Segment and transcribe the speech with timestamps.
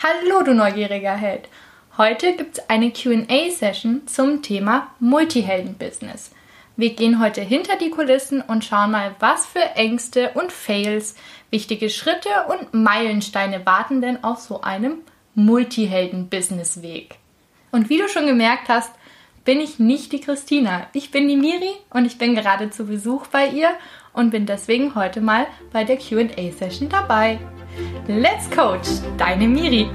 [0.00, 1.48] Hallo, du neugieriger Held!
[1.96, 6.30] Heute gibt es eine QA-Session zum Thema Multihelden-Business.
[6.76, 11.16] Wir gehen heute hinter die Kulissen und schauen mal, was für Ängste und Fails,
[11.50, 14.98] wichtige Schritte und Meilensteine warten denn auf so einem
[15.34, 17.16] Multihelden-Business-Weg.
[17.72, 18.92] Und wie du schon gemerkt hast,
[19.48, 20.88] bin ich nicht die Christina.
[20.92, 23.70] Ich bin die Miri und ich bin gerade zu Besuch bei ihr
[24.12, 27.38] und bin deswegen heute mal bei der QA-Session dabei.
[28.08, 29.88] Let's Coach, deine Miri.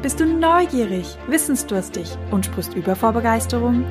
[0.00, 3.84] Bist du neugierig, wissensdurstig und sprichst über vor Begeisterung?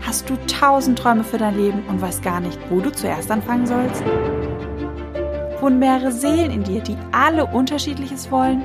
[0.00, 3.66] Hast du tausend Träume für dein Leben und weißt gar nicht, wo du zuerst anfangen
[3.66, 4.02] sollst?
[5.60, 8.64] Wohnen mehrere Seelen in dir, die alle unterschiedliches wollen?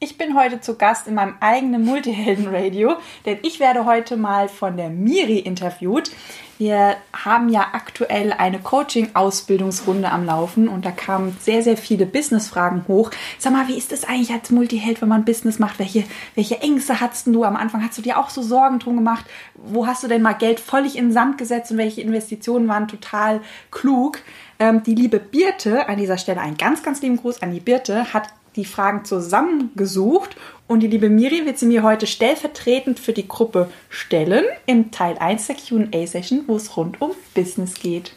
[0.00, 4.76] Ich bin heute zu Gast in meinem eigenen Multihelden-Radio, denn ich werde heute mal von
[4.76, 6.12] der Miri interviewt.
[6.56, 12.84] Wir haben ja aktuell eine Coaching-Ausbildungsrunde am Laufen und da kamen sehr, sehr viele Business-Fragen
[12.86, 13.10] hoch.
[13.40, 15.80] Sag mal, wie ist es eigentlich als Multiheld, wenn man Business macht?
[15.80, 16.04] Welche,
[16.36, 17.84] welche Ängste hattest du am Anfang?
[17.84, 19.24] Hast du dir auch so Sorgen drum gemacht?
[19.54, 22.86] Wo hast du denn mal Geld völlig in den Sand gesetzt und welche Investitionen waren
[22.86, 23.40] total
[23.72, 24.20] klug?
[24.60, 28.12] Ähm, die liebe Birte, an dieser Stelle einen ganz, ganz lieben Gruß an die Birte,
[28.12, 28.28] hat
[28.58, 33.70] die Fragen zusammengesucht und die liebe Miri wird sie mir heute stellvertretend für die Gruppe
[33.88, 38.12] stellen im Teil 1 der QA-Session, wo es rund um Business geht.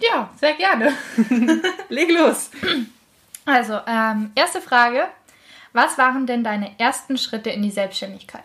[0.00, 0.92] Ja, sehr gerne.
[1.88, 2.50] Leg los.
[3.44, 5.04] Also, ähm, erste Frage.
[5.72, 8.42] Was waren denn deine ersten Schritte in die Selbstständigkeit?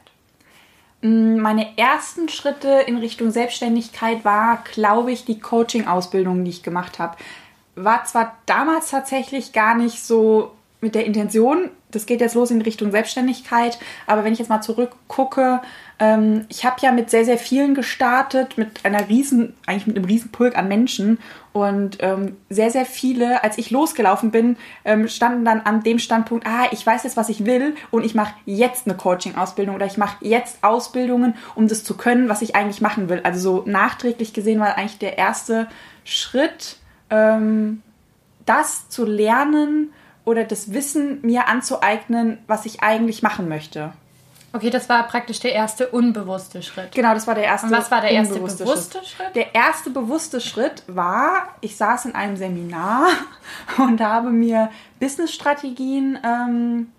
[1.02, 7.00] Mm, meine ersten Schritte in Richtung Selbstständigkeit war, glaube ich, die Coaching-Ausbildung, die ich gemacht
[7.00, 7.16] habe
[7.84, 10.52] war zwar damals tatsächlich gar nicht so
[10.82, 14.62] mit der Intention, das geht jetzt los in Richtung Selbstständigkeit, aber wenn ich jetzt mal
[14.62, 15.62] zurückgucke,
[16.00, 20.06] ähm, ich habe ja mit sehr, sehr vielen gestartet, mit einer riesen, eigentlich mit einem
[20.06, 21.20] riesen Pulk an Menschen
[21.52, 26.48] und ähm, sehr, sehr viele, als ich losgelaufen bin, ähm, standen dann an dem Standpunkt,
[26.48, 29.98] ah, ich weiß jetzt, was ich will und ich mache jetzt eine Coaching-Ausbildung oder ich
[29.98, 33.20] mache jetzt Ausbildungen, um das zu können, was ich eigentlich machen will.
[33.24, 35.68] Also so nachträglich gesehen war eigentlich der erste
[36.06, 36.78] Schritt,
[37.10, 37.82] ähm,
[38.46, 39.94] das zu lernen
[40.26, 43.94] oder das Wissen mir anzueignen, was ich eigentlich machen möchte.
[44.52, 46.94] Okay, das war praktisch der erste unbewusste Schritt.
[46.94, 47.68] Genau, das war der erste.
[47.68, 49.08] Und was war der erste bewusste Schritt?
[49.08, 49.36] Schritt?
[49.36, 53.10] Der erste bewusste Schritt war, ich saß in einem Seminar
[53.78, 56.92] und habe mir Businessstrategien ähm,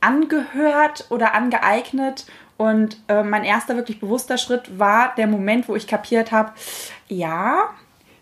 [0.00, 2.26] angehört oder angeeignet.
[2.56, 6.52] Und äh, mein erster wirklich bewusster Schritt war der Moment, wo ich kapiert habe,
[7.08, 7.70] ja,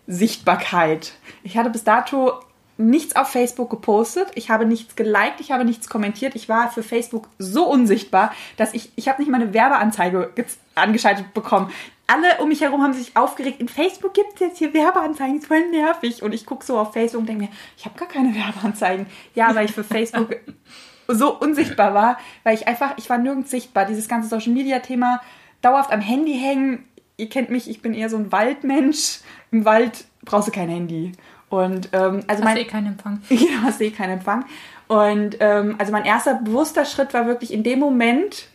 [0.06, 1.12] Sichtbarkeit.
[1.42, 2.32] Ich hatte bis dato
[2.78, 6.34] nichts auf Facebook gepostet, ich habe nichts geliked, ich habe nichts kommentiert.
[6.34, 10.32] Ich war für Facebook so unsichtbar, dass ich, ich habe nicht mal eine Werbeanzeige
[10.74, 11.70] angeschaltet bekommen.
[12.06, 13.60] Alle um mich herum haben sich aufgeregt.
[13.60, 16.22] In Facebook gibt es jetzt hier Werbeanzeigen, ist voll nervig.
[16.22, 19.06] Und ich gucke so auf Facebook und denke mir, ich habe gar keine Werbeanzeigen.
[19.34, 20.36] Ja, weil ich für Facebook
[21.08, 23.86] so unsichtbar war, weil ich einfach, ich war nirgends sichtbar.
[23.86, 25.20] Dieses ganze Social Media Thema
[25.62, 26.84] dauerhaft am Handy hängen.
[27.16, 29.20] Ihr kennt mich, ich bin eher so ein Waldmensch
[29.52, 31.12] im Wald brauchst du kein Handy.
[31.48, 33.20] Und ähm, also hast mein, eh keinen Empfang.
[33.28, 34.46] Genau, hast eh keinen Empfang.
[34.88, 38.48] Und ähm, also mein erster bewusster Schritt war wirklich in dem Moment,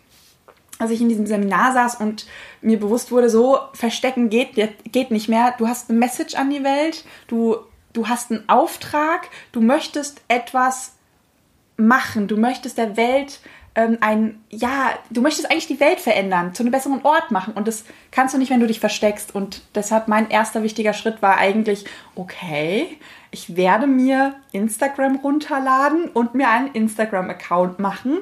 [0.80, 2.26] als ich in diesem Seminar saß und
[2.62, 4.56] mir bewusst wurde, so verstecken geht,
[4.92, 5.54] geht nicht mehr.
[5.58, 7.58] Du hast eine Message an die Welt, du,
[7.94, 10.94] du hast einen Auftrag, du möchtest etwas
[11.78, 13.40] machen, du möchtest der Welt
[13.78, 17.54] ähm, ein, ja, du möchtest eigentlich die Welt verändern, zu einem besseren Ort machen.
[17.54, 19.34] Und das kannst du nicht, wenn du dich versteckst.
[19.36, 22.98] Und deshalb mein erster wichtiger Schritt war eigentlich, okay,
[23.30, 28.18] ich werde mir Instagram runterladen und mir einen Instagram-Account machen.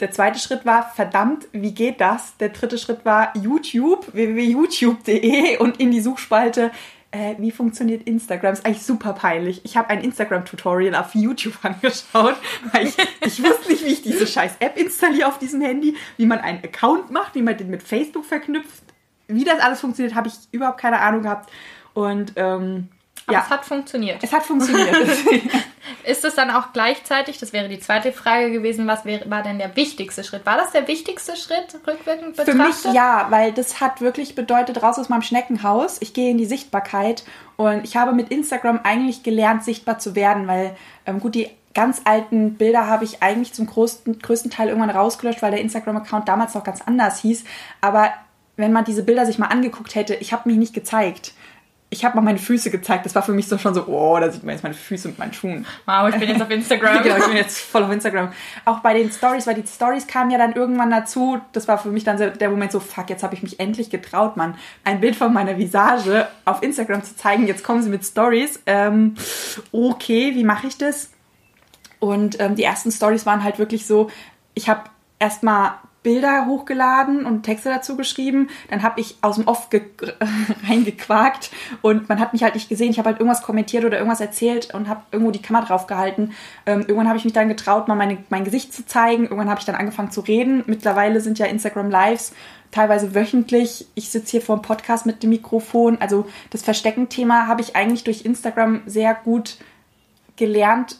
[0.00, 2.36] Der zweite Schritt war, verdammt, wie geht das?
[2.36, 6.72] Der dritte Schritt war YouTube, www.youtube.de und in die Suchspalte
[7.14, 8.54] äh, wie funktioniert Instagram?
[8.54, 9.60] Ist eigentlich super peinlich.
[9.64, 12.34] Ich habe ein Instagram-Tutorial auf YouTube angeschaut,
[12.72, 16.26] weil ich, ich wusste nicht, wie ich diese scheiß App installiere auf diesem Handy, wie
[16.26, 18.82] man einen Account macht, wie man den mit Facebook verknüpft.
[19.28, 21.50] Wie das alles funktioniert, habe ich überhaupt keine Ahnung gehabt.
[21.94, 22.88] Und ähm,
[23.26, 23.42] aber ja.
[23.44, 24.22] es hat funktioniert.
[24.22, 24.94] Es hat funktioniert.
[26.04, 29.58] Ist es dann auch gleichzeitig, das wäre die zweite Frage gewesen, was wäre, war denn
[29.58, 30.44] der wichtigste Schritt?
[30.44, 32.54] War das der wichtigste Schritt, rückwirkend betrachtet?
[32.54, 35.98] Für mich ja, weil das hat wirklich bedeutet, raus aus meinem Schneckenhaus.
[36.00, 37.24] Ich gehe in die Sichtbarkeit
[37.56, 40.76] und ich habe mit Instagram eigentlich gelernt, sichtbar zu werden, weil
[41.06, 45.42] ähm, gut, die ganz alten Bilder habe ich eigentlich zum größten, größten Teil irgendwann rausgelöscht,
[45.42, 47.44] weil der Instagram-Account damals noch ganz anders hieß.
[47.80, 48.12] Aber
[48.56, 51.32] wenn man diese Bilder sich mal angeguckt hätte, ich habe mich nicht gezeigt.
[51.90, 53.06] Ich habe mal meine Füße gezeigt.
[53.06, 55.18] Das war für mich so schon so, oh, da sieht man jetzt meine Füße mit
[55.18, 55.64] meinen Schuhen.
[55.86, 57.02] Wow, ich bin jetzt auf Instagram.
[57.02, 58.32] genau, ich bin jetzt voll auf Instagram.
[58.64, 61.40] Auch bei den Stories, weil die Stories kamen ja dann irgendwann dazu.
[61.52, 64.36] Das war für mich dann der Moment so, fuck, jetzt habe ich mich endlich getraut,
[64.36, 67.46] Mann, ein Bild von meiner Visage auf Instagram zu zeigen.
[67.46, 68.60] Jetzt kommen sie mit Stories.
[68.66, 69.14] Ähm,
[69.70, 71.10] okay, wie mache ich das?
[72.00, 74.10] Und ähm, die ersten Stories waren halt wirklich so,
[74.54, 74.82] ich habe
[75.18, 78.48] erstmal Bilder hochgeladen und Texte dazu geschrieben.
[78.70, 79.68] Dann habe ich aus dem Off
[80.68, 81.50] reingequakt
[81.82, 82.90] und man hat mich halt nicht gesehen.
[82.90, 86.32] Ich habe halt irgendwas kommentiert oder irgendwas erzählt und habe irgendwo die Kamera drauf gehalten.
[86.66, 89.24] Ähm, irgendwann habe ich mich dann getraut, mal meine, mein Gesicht zu zeigen.
[89.24, 90.62] Irgendwann habe ich dann angefangen zu reden.
[90.66, 92.32] Mittlerweile sind ja Instagram Lives
[92.70, 93.86] teilweise wöchentlich.
[93.94, 95.98] Ich sitze hier vor dem Podcast mit dem Mikrofon.
[96.00, 99.58] Also das Verstecken-Thema habe ich eigentlich durch Instagram sehr gut
[100.36, 100.98] gelernt,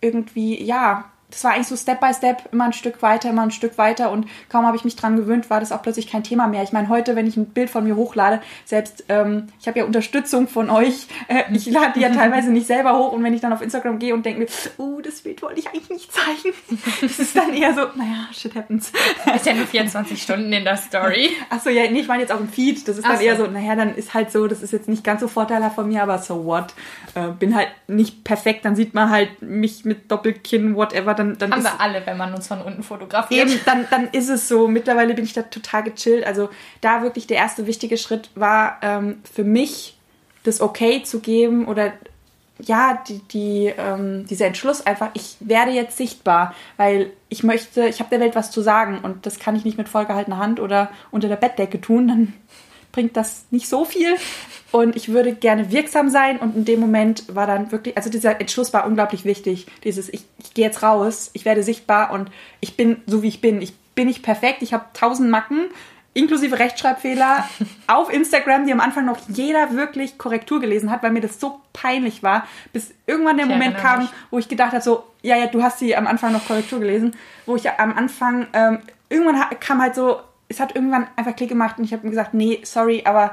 [0.00, 3.50] irgendwie, ja, das war eigentlich so Step by Step, immer ein Stück weiter, immer ein
[3.50, 6.46] Stück weiter und kaum habe ich mich dran gewöhnt, war das auch plötzlich kein Thema
[6.46, 6.62] mehr.
[6.62, 9.84] Ich meine, heute, wenn ich ein Bild von mir hochlade, selbst, ähm, ich habe ja
[9.84, 13.40] Unterstützung von euch, äh, ich lade die ja teilweise nicht selber hoch und wenn ich
[13.40, 14.46] dann auf Instagram gehe und denke mir,
[14.78, 16.54] oh, das Bild wollte ich eigentlich nicht zeigen,
[17.00, 18.90] das ist dann eher so, naja, shit happens.
[19.34, 21.30] Ist ja nur 24 Stunden in der Story.
[21.50, 23.22] Achso, ja, nee, ich meine jetzt auch im Feed, das ist dann so.
[23.22, 25.88] eher so, naja, dann ist halt so, das ist jetzt nicht ganz so vorteilhaft von
[25.88, 26.74] mir, aber so what,
[27.14, 31.52] äh, bin halt nicht perfekt, dann sieht man halt mich mit Doppelkinn, whatever, dann, dann
[31.52, 33.48] Haben wir alle, wenn man uns von unten fotografiert.
[33.48, 34.68] Eben, dann, dann ist es so.
[34.68, 36.26] Mittlerweile bin ich da total gechillt.
[36.26, 36.48] Also
[36.80, 39.98] da wirklich der erste wichtige Schritt war ähm, für mich,
[40.44, 41.92] das Okay zu geben oder
[42.60, 48.00] ja, die, die, ähm, dieser Entschluss einfach, ich werde jetzt sichtbar, weil ich möchte, ich
[48.00, 50.90] habe der Welt was zu sagen und das kann ich nicht mit vollgehaltener Hand oder
[51.10, 52.34] unter der Bettdecke tun, dann
[52.92, 54.16] bringt das nicht so viel
[54.70, 58.40] und ich würde gerne wirksam sein und in dem Moment war dann wirklich, also dieser
[58.40, 59.66] Entschluss war unglaublich wichtig.
[59.84, 62.30] Dieses, ich, ich gehe jetzt raus, ich werde sichtbar und
[62.60, 63.62] ich bin so, wie ich bin.
[63.62, 65.68] Ich bin nicht perfekt, ich habe tausend Macken,
[66.12, 67.48] inklusive Rechtschreibfehler
[67.86, 71.60] auf Instagram, die am Anfang noch jeder wirklich Korrektur gelesen hat, weil mir das so
[71.72, 74.10] peinlich war, bis irgendwann der ich Moment kam, mich.
[74.30, 77.16] wo ich gedacht habe, so, ja, ja, du hast sie am Anfang noch Korrektur gelesen,
[77.46, 81.78] wo ich am Anfang, ähm, irgendwann kam halt so, es hat irgendwann einfach Klick gemacht
[81.78, 83.32] und ich habe mir gesagt, nee, sorry, aber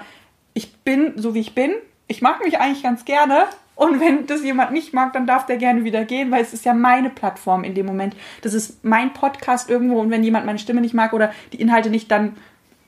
[0.54, 1.74] ich bin so wie ich bin.
[2.08, 3.46] Ich mag mich eigentlich ganz gerne.
[3.76, 6.66] Und wenn das jemand nicht mag, dann darf der gerne wieder gehen, weil es ist
[6.66, 8.16] ja meine Plattform in dem Moment.
[8.42, 11.90] Das ist mein Podcast irgendwo und wenn jemand meine Stimme nicht mag oder die Inhalte
[11.90, 12.38] nicht, dann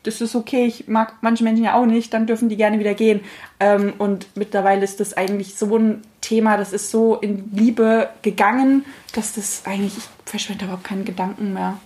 [0.04, 0.66] das ist okay.
[0.66, 3.22] Ich mag manche Menschen ja auch nicht, dann dürfen die gerne wieder gehen.
[3.60, 8.86] Ähm, und mittlerweile ist das eigentlich so ein Thema, das ist so in Liebe gegangen,
[9.14, 11.78] dass das eigentlich, ich verschwende überhaupt keinen Gedanken mehr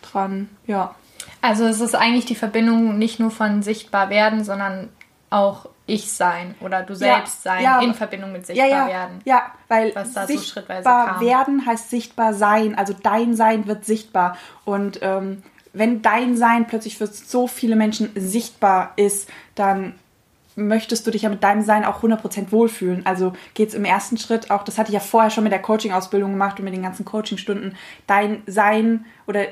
[0.00, 0.48] dran.
[0.66, 0.94] Ja.
[1.40, 4.88] Also es ist eigentlich die Verbindung nicht nur von sichtbar werden, sondern
[5.30, 9.20] auch ich sein oder du selbst ja, sein ja, in Verbindung mit sichtbar ja, werden.
[9.24, 11.20] Ja, weil was da sichtbar so schrittweise kam.
[11.20, 12.76] werden heißt sichtbar sein.
[12.76, 14.36] Also dein Sein wird sichtbar.
[14.64, 15.42] Und ähm,
[15.72, 19.94] wenn dein Sein plötzlich für so viele Menschen sichtbar ist, dann
[20.58, 23.06] möchtest du dich ja mit deinem Sein auch 100% wohlfühlen.
[23.06, 25.62] Also geht es im ersten Schritt auch, das hatte ich ja vorher schon mit der
[25.62, 27.76] Coaching-Ausbildung gemacht und mit den ganzen Coaching-Stunden,
[28.06, 29.42] dein Sein oder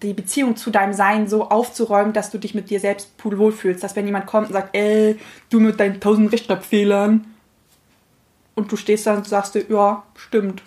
[0.00, 3.82] die Beziehung zu deinem Sein so aufzuräumen, dass du dich mit dir selbst pudelwohl fühlst.
[3.82, 5.18] Dass wenn jemand kommt und sagt, ey,
[5.50, 7.24] du mit deinen tausend Rechtschreibfehlern
[8.54, 10.62] und du stehst da und sagst dir, ja, stimmt.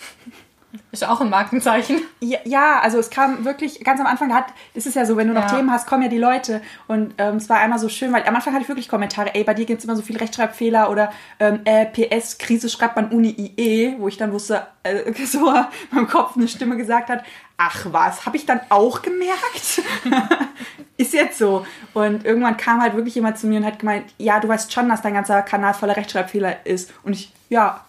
[0.91, 2.01] Ist auch ein Markenzeichen.
[2.19, 5.27] Ja, ja, also es kam wirklich ganz am Anfang, hat, es ist ja so, wenn
[5.27, 5.55] du noch ja.
[5.55, 6.61] Themen hast, kommen ja die Leute.
[6.87, 9.43] Und ähm, es war einmal so schön, weil am Anfang hatte ich wirklich Kommentare, ey,
[9.43, 13.09] bei dir gibt es immer so viele Rechtschreibfehler oder ähm, äh, PS, Krise schreibt man
[13.09, 15.53] Uni IE, wo ich dann wusste, äh, so
[15.91, 17.23] meinem Kopf eine Stimme gesagt hat,
[17.57, 19.81] ach was, habe ich dann auch gemerkt?
[20.97, 21.65] ist jetzt so.
[21.93, 24.89] Und irgendwann kam halt wirklich jemand zu mir und hat gemeint, ja, du weißt schon,
[24.89, 26.93] dass dein ganzer Kanal voller Rechtschreibfehler ist.
[27.03, 27.83] Und ich, ja.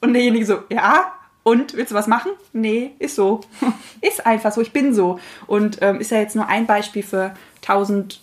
[0.00, 2.32] Und derjenige so, ja, und willst du was machen?
[2.52, 3.40] Nee, ist so.
[4.00, 5.18] ist einfach so, ich bin so.
[5.46, 8.20] Und ähm, ist ja jetzt nur ein Beispiel für tausend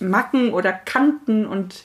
[0.00, 1.84] Macken oder Kanten und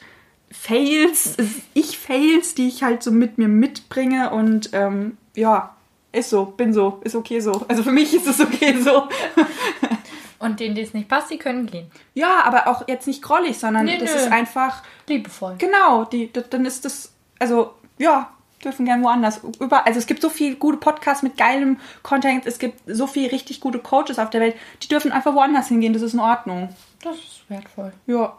[0.51, 1.38] Fails,
[1.74, 4.31] ich-Fails, die ich halt so mit mir mitbringe.
[4.31, 5.75] Und ähm, ja,
[6.12, 7.65] ist so, bin so, ist okay so.
[7.67, 9.07] Also für mich ist es okay so.
[10.39, 11.91] Und denen, die es nicht passt, die können gehen.
[12.13, 14.19] Ja, aber auch jetzt nicht grollig, sondern nee, das nö.
[14.19, 14.83] ist einfach.
[15.07, 15.55] Liebevoll.
[15.57, 18.31] Genau, die, dann ist das, also ja,
[18.63, 19.42] dürfen gern woanders.
[19.60, 23.32] Über, also es gibt so viele gute Podcasts mit geilem Content, es gibt so viele
[23.32, 26.70] richtig gute Coaches auf der Welt, die dürfen einfach woanders hingehen, das ist in Ordnung.
[27.01, 27.94] Das ist wertvoll.
[28.08, 28.36] Ja.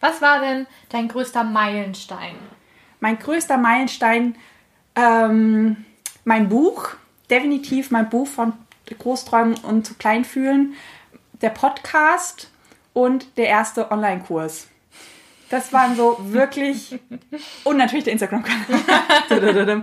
[0.00, 2.36] Was war denn dein größter Meilenstein?
[3.00, 4.36] Mein größter Meilenstein,
[4.94, 5.84] ähm,
[6.24, 6.90] mein Buch,
[7.30, 8.52] definitiv mein Buch von
[8.86, 10.74] Großträumen und zu klein fühlen,
[11.40, 12.50] der Podcast
[12.92, 14.68] und der erste Online-Kurs.
[15.50, 16.98] Das waren so wirklich.
[17.64, 19.82] Und natürlich der Instagram-Kanal.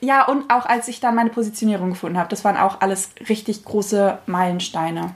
[0.00, 3.64] ja, und auch als ich dann meine Positionierung gefunden habe, das waren auch alles richtig
[3.64, 5.14] große Meilensteine.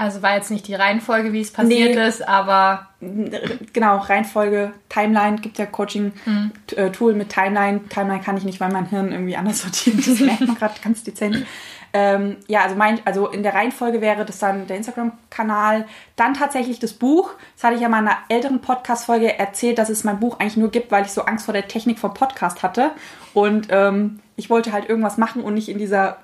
[0.00, 2.08] Also war jetzt nicht die Reihenfolge, wie es passiert nee.
[2.08, 2.88] ist, aber.
[3.00, 7.18] Genau, Reihenfolge, Timeline, gibt ja Coaching-Tool mhm.
[7.18, 7.86] mit Timeline.
[7.88, 9.98] Timeline kann ich nicht, weil mein Hirn irgendwie anders sortiert.
[9.98, 11.44] Das merkt man gerade ganz dezent.
[11.92, 16.78] Ähm, ja, also, mein, also in der Reihenfolge wäre das dann der Instagram-Kanal, dann tatsächlich
[16.78, 17.32] das Buch.
[17.56, 20.56] Das hatte ich ja mal in einer älteren Podcast-Folge erzählt, dass es mein Buch eigentlich
[20.56, 22.92] nur gibt, weil ich so Angst vor der Technik vom Podcast hatte.
[23.34, 26.18] Und ähm, ich wollte halt irgendwas machen und nicht in dieser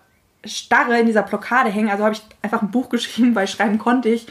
[0.44, 1.90] Starre, in dieser Blockade hängen.
[1.90, 4.26] Also habe ich einfach ein Buch geschrieben, weil schreiben konnte ich.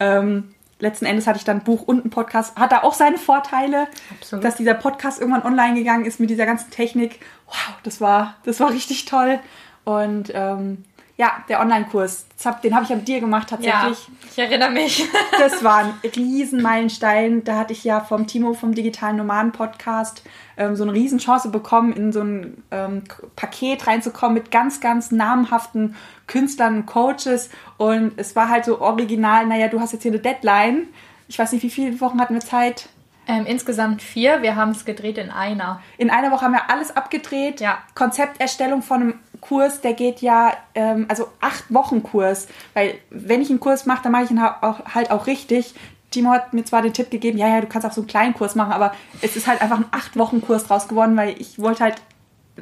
[0.00, 2.56] Ähm, letzten Endes hatte ich dann ein Buch und ein Podcast.
[2.56, 4.44] Hat da auch seine Vorteile, Absolut.
[4.44, 7.20] dass dieser Podcast irgendwann online gegangen ist mit dieser ganzen Technik.
[7.46, 9.40] Wow, das war, das war richtig toll.
[9.84, 10.84] Und ähm,
[11.16, 12.26] ja, der Online-Kurs,
[12.64, 14.08] den habe ich ja mit dir gemacht tatsächlich.
[14.08, 15.04] Ja, ich erinnere mich.
[15.38, 17.44] das war ein Riesenmeilenstein.
[17.44, 20.24] Da hatte ich ja vom Timo vom Digitalen Nomaden Podcast
[20.56, 23.04] ähm, so eine Riesenchance bekommen, in so ein ähm,
[23.36, 25.94] Paket reinzukommen mit ganz, ganz namhaften
[26.26, 27.48] Künstlern und Coaches.
[27.76, 30.88] Und es war halt so original, naja, du hast jetzt hier eine Deadline.
[31.28, 32.88] Ich weiß nicht, wie viele Wochen hatten wir Zeit?
[33.26, 34.42] Ähm, insgesamt vier.
[34.42, 35.80] Wir haben es gedreht in einer.
[35.96, 37.60] In einer Woche haben wir alles abgedreht.
[37.60, 37.78] Ja.
[37.94, 39.14] Konzepterstellung von einem
[39.46, 42.48] Kurs, der geht ja, ähm, also acht Wochen Kurs.
[42.72, 45.74] Weil wenn ich einen Kurs mache, dann mache ich ihn auch, halt auch richtig.
[46.10, 48.34] Timo hat mir zwar den Tipp gegeben, ja, ja, du kannst auch so einen kleinen
[48.34, 51.58] Kurs machen, aber es ist halt einfach ein acht Wochen Kurs draus geworden, weil ich
[51.58, 51.96] wollte halt.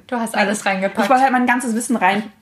[0.07, 1.05] Du hast alles reingepackt.
[1.05, 2.33] Ich wollte halt mein ganzes Wissen rein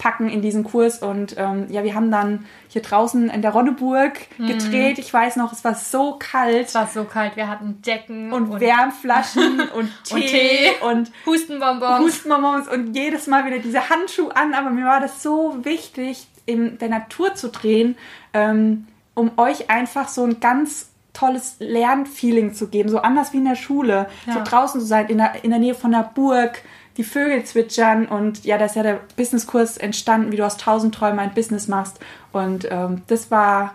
[0.00, 1.02] packen in diesen Kurs.
[1.02, 4.46] Und ähm, ja, wir haben dann hier draußen in der Ronneburg mhm.
[4.46, 4.98] gedreht.
[4.98, 6.68] Ich weiß noch, es war so kalt.
[6.68, 7.36] Es war so kalt.
[7.36, 12.00] Wir hatten Decken und, und Wärmflaschen und Tee und, Tee und Hustenbonbons.
[12.00, 14.54] Hustenbonbons und jedes Mal wieder diese Handschuhe an.
[14.54, 17.96] Aber mir war das so wichtig, in der Natur zu drehen,
[18.32, 23.44] ähm, um euch einfach so ein ganz tolles Lernfeeling zu geben, so anders wie in
[23.44, 24.32] der Schule, ja.
[24.32, 26.62] so draußen zu sein, in der, in der Nähe von der Burg,
[27.00, 30.94] die Vögel zwitschern und ja, da ist ja der Businesskurs entstanden, wie du aus tausend
[30.94, 31.98] Träumen ein Business machst.
[32.30, 33.72] Und ähm, das war,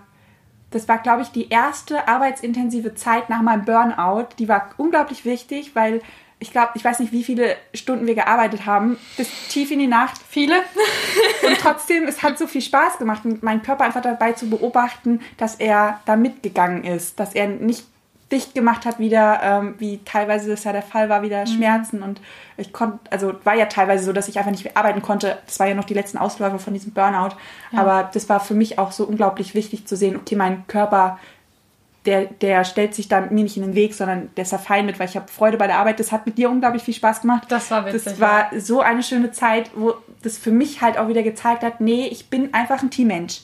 [0.69, 4.27] das war, glaube ich, die erste arbeitsintensive Zeit nach meinem Burnout.
[4.37, 6.03] Die war unglaublich wichtig, weil
[6.37, 9.87] ich glaube, ich weiß nicht, wie viele Stunden wir gearbeitet haben, bis tief in die
[9.87, 10.21] Nacht.
[10.29, 10.57] Viele.
[11.47, 15.55] Und trotzdem, es hat so viel Spaß gemacht, meinen Körper einfach dabei zu beobachten, dass
[15.55, 17.85] er da mitgegangen ist, dass er nicht
[18.31, 21.47] dicht gemacht hat wieder, ähm, wie teilweise das ja der Fall war, wieder mhm.
[21.47, 22.19] Schmerzen und
[22.57, 25.37] ich konnte, also war ja teilweise so, dass ich einfach nicht mehr arbeiten konnte.
[25.45, 27.35] Das war ja noch die letzten Ausläufer von diesem Burnout.
[27.71, 27.81] Ja.
[27.81, 31.19] Aber das war für mich auch so unglaublich wichtig zu sehen, okay, mein Körper,
[32.05, 34.85] der, der stellt sich da mir nicht in den Weg, sondern der ist da fein
[34.85, 35.99] mit, weil ich habe Freude bei der Arbeit.
[35.99, 37.43] Das hat mit dir unglaublich viel Spaß gemacht.
[37.49, 38.03] Das war witzig.
[38.03, 41.81] Das war so eine schöne Zeit, wo das für mich halt auch wieder gezeigt hat,
[41.81, 43.41] nee, ich bin einfach ein Teammensch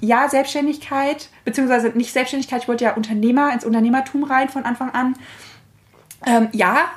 [0.00, 5.16] ja, Selbstständigkeit, beziehungsweise nicht Selbstständigkeit, ich wollte ja Unternehmer, ins Unternehmertum rein von Anfang an.
[6.26, 6.90] Ähm, ja,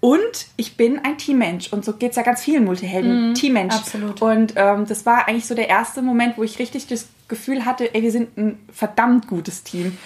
[0.00, 1.72] und ich bin ein Teammensch.
[1.72, 3.32] Und so geht es ja ganz vielen Multihelden.
[3.32, 3.74] Mm, Teammensch.
[3.74, 4.22] Absolut.
[4.22, 7.94] Und ähm, das war eigentlich so der erste Moment, wo ich richtig das Gefühl hatte,
[7.94, 9.98] ey, wir sind ein verdammt gutes Team.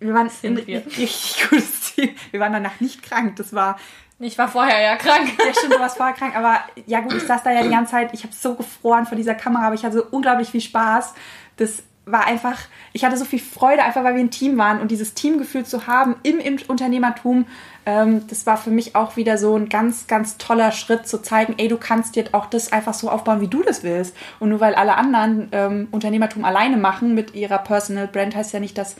[0.00, 2.10] Wir waren ein richtig gutes Team.
[2.30, 3.36] Wir waren danach nicht krank.
[3.36, 3.78] Das war
[4.18, 5.32] ich war vorher ja krank.
[5.38, 6.36] Ja, stimmt, du warst vorher krank.
[6.36, 8.10] Aber ja gut, ich saß da ja die ganze Zeit.
[8.14, 11.14] Ich habe so gefroren vor dieser Kamera, aber ich hatte so unglaublich viel Spaß.
[11.56, 12.60] Das war einfach,
[12.92, 14.80] ich hatte so viel Freude, einfach weil wir ein Team waren.
[14.80, 17.46] Und dieses Teamgefühl zu haben im, im Unternehmertum,
[17.84, 21.56] ähm, das war für mich auch wieder so ein ganz, ganz toller Schritt zu zeigen,
[21.58, 24.16] ey, du kannst dir auch das einfach so aufbauen, wie du das willst.
[24.38, 28.60] Und nur weil alle anderen ähm, Unternehmertum alleine machen mit ihrer Personal Brand, heißt ja
[28.60, 28.96] nicht, dass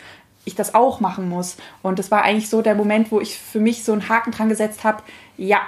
[0.46, 1.56] ich das auch machen muss.
[1.82, 4.48] Und das war eigentlich so der Moment, wo ich für mich so einen Haken dran
[4.48, 5.02] gesetzt habe,
[5.36, 5.60] ja,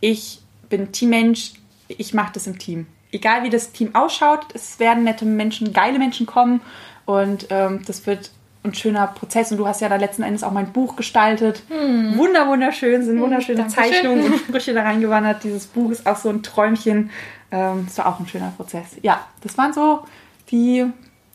[0.00, 1.52] ich bin Teammensch,
[1.88, 2.86] ich mache das im Team.
[3.12, 6.60] Egal wie das Team ausschaut, es werden nette Menschen, geile Menschen kommen
[7.06, 8.32] und ähm, das wird
[8.64, 9.52] ein schöner Prozess.
[9.52, 11.62] Und du hast ja da letzten Endes auch mein Buch gestaltet.
[11.68, 12.18] Hm.
[12.18, 15.44] Wunder, wunderschön, sind hm, wunderschöne hm, Zeichnungen und Sprüche da reingewandert.
[15.44, 17.10] Dieses Buch ist auch so ein Träumchen.
[17.52, 18.96] Ähm, das war auch ein schöner Prozess.
[19.02, 20.00] Ja, das waren so
[20.50, 20.86] die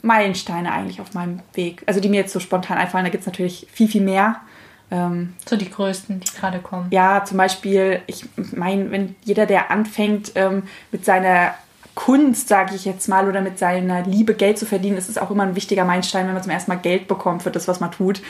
[0.02, 1.84] Meilensteine eigentlich auf meinem Weg.
[1.86, 3.06] Also die mir jetzt so spontan einfallen.
[3.06, 4.42] Da gibt es natürlich viel, viel mehr.
[4.90, 6.88] Ähm, so die größten, die gerade kommen.
[6.92, 11.54] Ja, zum Beispiel, ich meine, wenn jeder, der anfängt ähm, mit seiner
[11.96, 15.32] Kunst, sage ich jetzt mal, oder mit seiner Liebe Geld zu verdienen, ist es auch
[15.32, 17.92] immer ein wichtiger Meilenstein, wenn man zum ersten Mal Geld bekommt für das, was man
[17.92, 18.22] tut.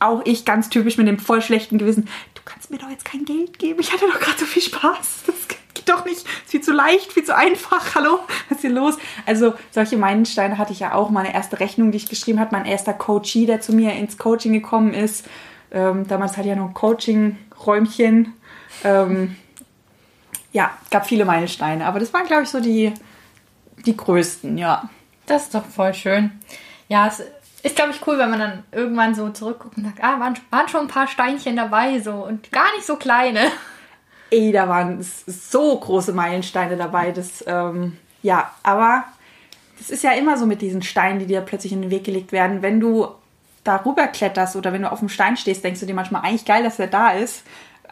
[0.00, 2.08] Auch ich ganz typisch mit dem voll schlechten Gewissen.
[2.34, 3.80] Du kannst mir doch jetzt kein Geld geben.
[3.80, 5.24] Ich hatte doch gerade so viel Spaß.
[5.26, 6.18] Das geht doch nicht.
[6.18, 7.94] Ist viel zu leicht, viel zu einfach.
[7.94, 8.20] Hallo,
[8.64, 8.96] hier los?
[9.26, 11.10] Also solche Meilensteine hatte ich ja auch.
[11.10, 14.52] Meine erste Rechnung, die ich geschrieben habe, mein erster Coachie, der zu mir ins Coaching
[14.52, 15.26] gekommen ist.
[15.70, 18.32] Ähm, damals hatte ich ja noch ein Coaching-Räumchen.
[18.84, 19.36] Ähm,
[20.52, 22.92] ja, gab viele Meilensteine, aber das waren, glaube ich, so die,
[23.84, 24.88] die größten, ja.
[25.26, 26.32] Das ist doch voll schön.
[26.88, 27.22] Ja, es
[27.62, 30.68] ist, glaube ich, cool, wenn man dann irgendwann so zurückguckt und sagt, ah, waren, waren
[30.68, 33.40] schon ein paar Steinchen dabei so und gar nicht so kleine.
[34.30, 37.10] Ey, da waren so große Meilensteine dabei.
[37.10, 39.04] Das, ähm, ja, aber
[39.78, 42.32] das ist ja immer so mit diesen Steinen, die dir plötzlich in den Weg gelegt
[42.32, 42.62] werden.
[42.62, 43.08] Wenn du
[43.64, 46.62] darüber kletterst oder wenn du auf dem Stein stehst, denkst du dir manchmal eigentlich geil,
[46.62, 47.42] dass er da ist.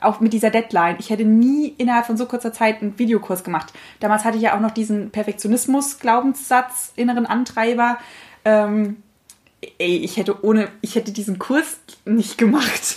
[0.01, 0.97] Auch mit dieser Deadline.
[0.99, 3.75] Ich hätte nie innerhalb von so kurzer Zeit einen Videokurs gemacht.
[4.01, 7.99] Damals hatte ich ja auch noch diesen Perfektionismus-Glaubenssatz, inneren Antreiber.
[8.47, 9.03] Ähm,
[9.79, 12.97] ey, ich hätte ohne, ich hätte diesen Kurs nicht gemacht.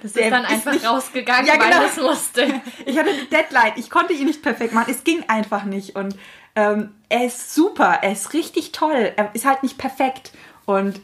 [0.00, 1.76] Das ist dann ist einfach nicht, rausgegangen, ja, genau.
[1.76, 2.60] weil es musste.
[2.86, 6.14] Ich hatte eine Deadline, ich konnte ihn nicht perfekt machen, es ging einfach nicht und
[6.58, 10.32] ähm, er ist super, er ist richtig toll, er ist halt nicht perfekt
[10.66, 11.00] und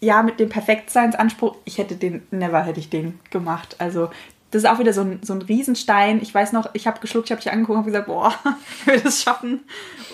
[0.00, 3.76] ja, mit dem Perfektseinsanspruch, ich hätte den, never hätte ich den gemacht.
[3.78, 4.10] Also
[4.50, 6.22] das ist auch wieder so ein, so ein Riesenstein.
[6.22, 8.34] Ich weiß noch, ich habe geschluckt, ich habe dich angeguckt und gesagt, boah,
[8.80, 9.60] ich will das schaffen.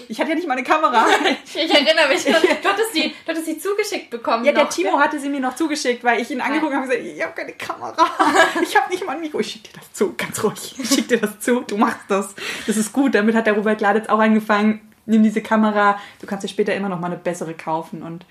[0.09, 1.07] Ich hatte ja nicht mal eine Kamera.
[1.45, 4.45] ich erinnere mich, du hattest, die, du hattest die zugeschickt bekommen.
[4.45, 4.63] Ja, noch.
[4.63, 7.23] der Timo hatte sie mir noch zugeschickt, weil ich ihn angeguckt habe und gesagt, ich
[7.23, 7.95] habe keine Kamera.
[8.63, 9.41] Ich habe nicht mal ein Mikro.
[9.41, 10.75] Ich schicke dir das zu, ganz ruhig.
[10.79, 12.35] Ich schicke dir das zu, du machst das.
[12.67, 13.15] Das ist gut.
[13.15, 14.81] Damit hat der Robert Gladitz auch angefangen.
[15.07, 18.03] Nimm diese Kamera, du kannst dir später immer noch mal eine bessere kaufen.
[18.03, 18.27] Und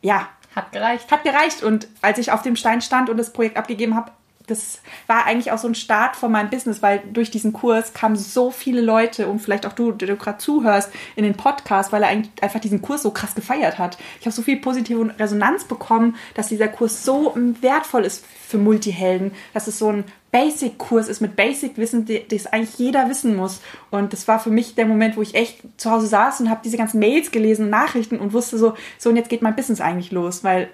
[0.00, 0.28] ja.
[0.54, 1.10] Hat gereicht.
[1.10, 1.62] Hat gereicht.
[1.62, 4.12] Und als ich auf dem Stein stand und das Projekt abgegeben habe,
[4.46, 8.16] das war eigentlich auch so ein Start von meinem Business, weil durch diesen Kurs kamen
[8.16, 12.02] so viele Leute und vielleicht auch du, der du gerade zuhörst, in den Podcast, weil
[12.02, 13.96] er eigentlich einfach diesen Kurs so krass gefeiert hat.
[14.20, 19.32] Ich habe so viel positive Resonanz bekommen, dass dieser Kurs so wertvoll ist für Multihelden,
[19.54, 23.60] dass es so ein Basic-Kurs ist mit Basic-Wissen, das eigentlich jeder wissen muss.
[23.90, 26.60] Und das war für mich der Moment, wo ich echt zu Hause saß und habe
[26.64, 30.10] diese ganzen Mails gelesen, Nachrichten und wusste so, so und jetzt geht mein Business eigentlich
[30.10, 30.68] los, weil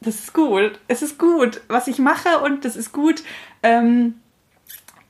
[0.00, 0.78] das ist gut.
[0.88, 3.22] Es ist gut, was ich mache und das ist gut.
[3.62, 4.14] Ähm,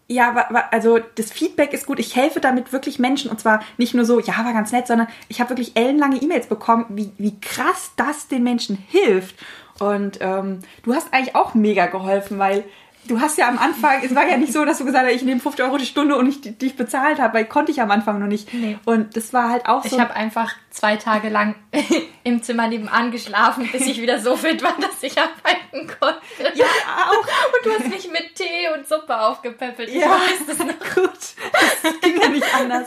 [0.09, 0.35] ja,
[0.71, 1.99] also das Feedback ist gut.
[1.99, 5.09] Ich helfe damit wirklich Menschen und zwar nicht nur so, ja, war ganz nett, sondern
[5.29, 9.35] ich habe wirklich ellenlange E-Mails bekommen, wie, wie krass das den Menschen hilft.
[9.81, 12.65] Und ähm, du hast eigentlich auch mega geholfen, weil
[13.07, 15.23] du hast ja am Anfang, es war ja nicht so, dass du gesagt hast, ich
[15.23, 18.19] nehme 50 Euro die Stunde und ich dich bezahlt habe, weil konnte ich am Anfang
[18.19, 18.53] noch nicht.
[18.53, 18.79] Nee.
[18.85, 19.95] Und das war halt auch so.
[19.95, 21.55] Ich habe einfach zwei Tage lang
[22.25, 26.55] im Zimmer nebenan geschlafen, bis ich wieder so fit war, dass ich arbeiten konnte.
[26.55, 26.67] Ja,
[27.09, 27.19] auch.
[27.19, 29.89] Und du hast mich mit Tee und Suppe aufgepäppelt.
[29.89, 30.95] Ich ja, weiß das noch.
[30.95, 31.13] gut.
[31.83, 32.87] Das ging ja nicht anders.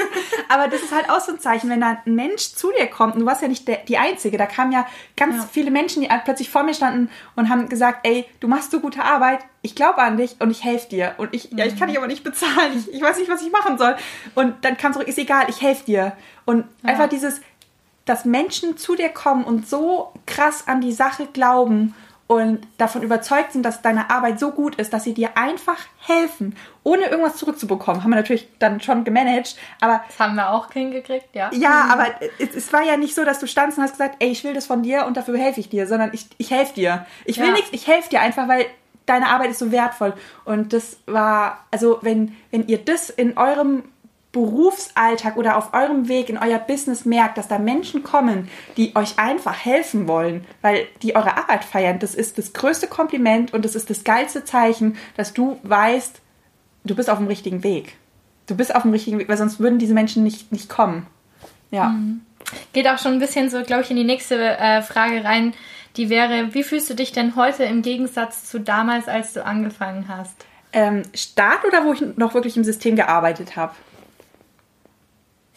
[0.50, 3.16] Aber das ist halt auch so ein Zeichen, wenn da ein Mensch zu dir kommt,
[3.16, 5.50] und du warst ja nicht der, die Einzige, da kamen ja ganz ja.
[5.52, 9.04] viele Menschen, die plötzlich vor mir standen und haben gesagt, ey, du machst so gute
[9.04, 11.16] Arbeit, ich glaube an dich und ich helfe dir.
[11.18, 12.74] Und ich, ja, ich kann dich aber nicht bezahlen.
[12.78, 13.96] Ich, ich weiß nicht, was ich machen soll.
[14.36, 16.14] Und dann kam zurück, ist egal, ich helfe dir.
[16.46, 16.90] Und ja.
[16.90, 17.42] einfach dieses,
[18.06, 21.94] dass Menschen zu dir kommen und so krass an die Sache glauben
[22.30, 26.56] und davon überzeugt sind, dass deine Arbeit so gut ist, dass sie dir einfach helfen,
[26.84, 28.04] ohne irgendwas zurückzubekommen.
[28.04, 30.04] Haben wir natürlich dann schon gemanagt, aber...
[30.08, 31.50] Das haben wir auch hingekriegt, ja.
[31.54, 32.06] Ja, aber
[32.38, 34.54] es, es, war ja nicht so, dass du standst und hast gesagt, ey, ich will
[34.54, 37.08] das von dir und dafür helfe ich dir, sondern ich, ich helfe dir.
[37.26, 37.54] Ich will ja.
[37.54, 38.68] nichts, ich helfe dir einfach, weil
[39.10, 40.14] deine Arbeit ist so wertvoll.
[40.46, 43.84] Und das war, also wenn, wenn ihr das in eurem
[44.32, 49.18] Berufsalltag oder auf eurem Weg in euer Business merkt, dass da Menschen kommen, die euch
[49.18, 53.74] einfach helfen wollen, weil die eure Arbeit feiern, das ist das größte Kompliment und das
[53.74, 56.22] ist das geilste Zeichen, dass du weißt,
[56.86, 57.96] du bist auf dem richtigen Weg.
[58.46, 61.08] Du bist auf dem richtigen Weg, weil sonst würden diese Menschen nicht, nicht kommen.
[61.72, 61.90] Ja.
[61.90, 62.22] Mhm.
[62.74, 65.54] Geht auch schon ein bisschen so, glaube ich, in die nächste äh, Frage rein
[65.98, 70.08] die wäre, wie fühlst du dich denn heute im Gegensatz zu damals, als du angefangen
[70.08, 70.46] hast?
[70.72, 73.74] Ähm, Start oder wo ich noch wirklich im System gearbeitet habe?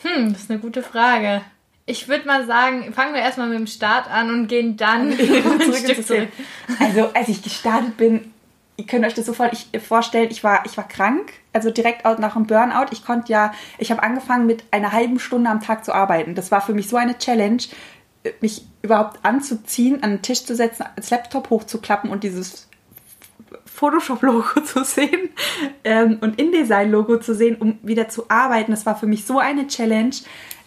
[0.03, 1.42] Hm, das ist eine gute Frage.
[1.85, 5.75] Ich würde mal sagen, fangen wir erstmal mit dem Start an und gehen dann ein
[5.75, 6.29] Stück zurück.
[6.81, 8.33] Also, als ich gestartet bin,
[8.77, 12.47] ihr könnt euch das sofort vorstellen, ich war, ich war krank, also direkt nach dem
[12.47, 12.87] Burnout.
[12.92, 16.35] Ich konnte ja, ich habe angefangen mit einer halben Stunde am Tag zu arbeiten.
[16.35, 17.62] Das war für mich so eine Challenge
[18.40, 22.68] mich überhaupt anzuziehen, an den Tisch zu setzen, das Laptop hochzuklappen und dieses
[23.66, 25.30] Photoshop-Logo zu sehen
[25.85, 28.70] ähm, und InDesign-Logo zu sehen, um wieder zu arbeiten.
[28.70, 30.14] Das war für mich so eine Challenge.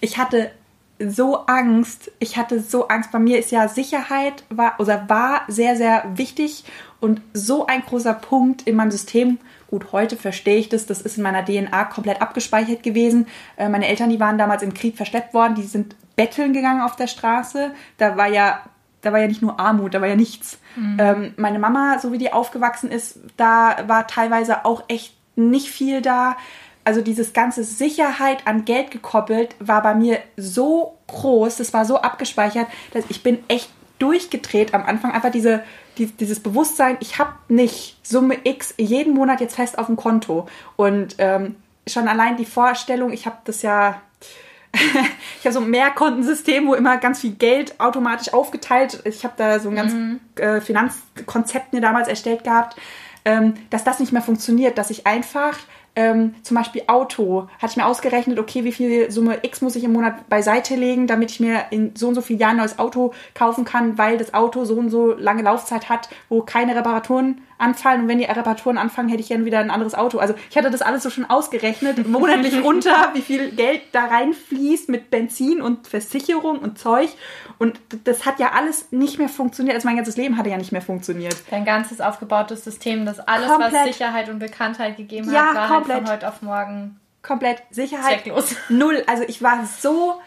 [0.01, 0.51] Ich hatte
[0.99, 2.11] so Angst.
[2.19, 3.11] Ich hatte so Angst.
[3.11, 6.63] Bei mir ist ja Sicherheit war oder war sehr, sehr wichtig
[6.99, 9.39] und so ein großer Punkt in meinem System.
[9.75, 10.85] Gut, heute verstehe ich das.
[10.85, 13.27] Das ist in meiner DNA komplett abgespeichert gewesen.
[13.57, 15.55] Äh, meine Eltern, die waren damals im Krieg verschleppt worden.
[15.55, 17.71] Die sind betteln gegangen auf der Straße.
[17.97, 18.61] Da war ja,
[19.01, 20.59] da war ja nicht nur Armut, da war ja nichts.
[20.77, 20.97] Mhm.
[20.97, 26.01] Ähm, meine Mama, so wie die aufgewachsen ist, da war teilweise auch echt nicht viel
[26.01, 26.38] da.
[26.85, 31.99] Also dieses ganze Sicherheit an Geld gekoppelt war bei mir so groß, das war so
[31.99, 35.11] abgespeichert, dass ich bin echt durchgedreht am Anfang.
[35.11, 35.63] Einfach diese,
[35.97, 40.47] die, dieses Bewusstsein, ich habe nicht Summe X jeden Monat jetzt fest auf dem Konto.
[40.75, 41.55] Und ähm,
[41.88, 44.01] schon allein die Vorstellung, ich habe das ja,
[44.73, 49.01] ich habe so ein Mehrkontensystem, wo immer ganz viel Geld automatisch aufgeteilt.
[49.05, 50.19] Ich habe da so ein ganz Mhm.
[50.36, 52.75] äh, Finanzkonzept mir damals erstellt gehabt,
[53.23, 55.58] ähm, dass das nicht mehr funktioniert, dass ich einfach
[55.95, 59.84] ähm, zum Beispiel Auto, hatte ich mir ausgerechnet, okay, wie viel Summe X muss ich
[59.84, 62.79] im Monat beiseite legen, damit ich mir in so und so vielen Jahren ein neues
[62.79, 67.41] Auto kaufen kann, weil das Auto so und so lange Laufzeit hat, wo keine Reparaturen
[67.57, 68.01] anfallen.
[68.01, 70.17] Und wenn die Reparaturen anfangen, hätte ich dann wieder ein anderes Auto.
[70.19, 74.89] Also ich hatte das alles so schon ausgerechnet, monatlich runter, wie viel Geld da reinfließt
[74.89, 77.09] mit Benzin und Versicherung und Zeug.
[77.57, 79.75] Und das hat ja alles nicht mehr funktioniert.
[79.75, 81.35] Also mein ganzes Leben hatte ja nicht mehr funktioniert.
[81.49, 83.73] Dein ganzes aufgebautes System, das alles, Komplett.
[83.73, 85.95] was Sicherheit und Bekanntheit gegeben Ja, hat, war komplett.
[85.97, 88.21] halt von heute auf morgen Komplett Sicherheit.
[88.23, 88.55] zwecklos.
[88.69, 89.03] Null.
[89.07, 90.19] Also ich war so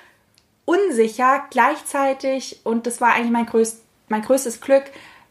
[0.65, 4.85] unsicher gleichzeitig und das war eigentlich mein, größt, mein größtes Glück.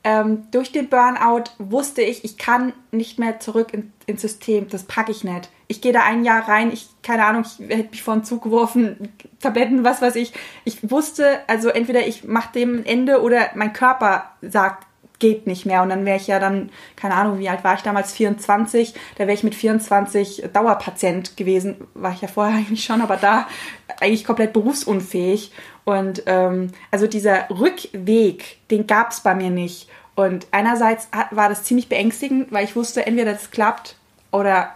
[0.03, 4.69] Ähm, durch den Burnout wusste ich, ich kann nicht mehr zurück in, ins System.
[4.69, 5.49] Das packe ich nicht.
[5.67, 8.43] Ich gehe da ein Jahr rein, ich, keine Ahnung, ich hätte mich vor den Zug
[8.43, 9.09] geworfen,
[9.41, 10.33] Tabletten, was weiß ich.
[10.63, 14.87] Ich wusste, also entweder ich mache dem ein Ende oder mein Körper sagt,
[15.19, 15.81] geht nicht mehr.
[15.81, 19.23] Und dann wäre ich ja dann, keine Ahnung, wie alt war ich damals, 24, da
[19.23, 21.87] wäre ich mit 24 Dauerpatient gewesen.
[21.93, 23.47] War ich ja vorher eigentlich schon, aber da
[23.99, 25.51] eigentlich komplett berufsunfähig.
[25.87, 29.87] Und ähm, also dieser Rückweg, den gab es bei mir nicht.
[30.15, 33.95] Und einerseits war das ziemlich beängstigend, weil ich wusste, entweder das klappt
[34.31, 34.71] oder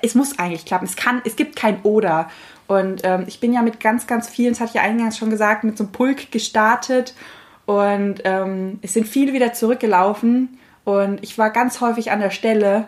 [0.00, 0.86] es muss eigentlich klappen.
[0.86, 2.30] Es kann, es gibt kein Oder.
[2.68, 5.28] Und ähm, ich bin ja mit ganz, ganz vielen, das hatte ich ja eingangs schon
[5.28, 7.12] gesagt, mit so einem Pulk gestartet.
[7.66, 10.58] Und ähm, es sind viele wieder zurückgelaufen.
[10.84, 12.86] Und ich war ganz häufig an der Stelle,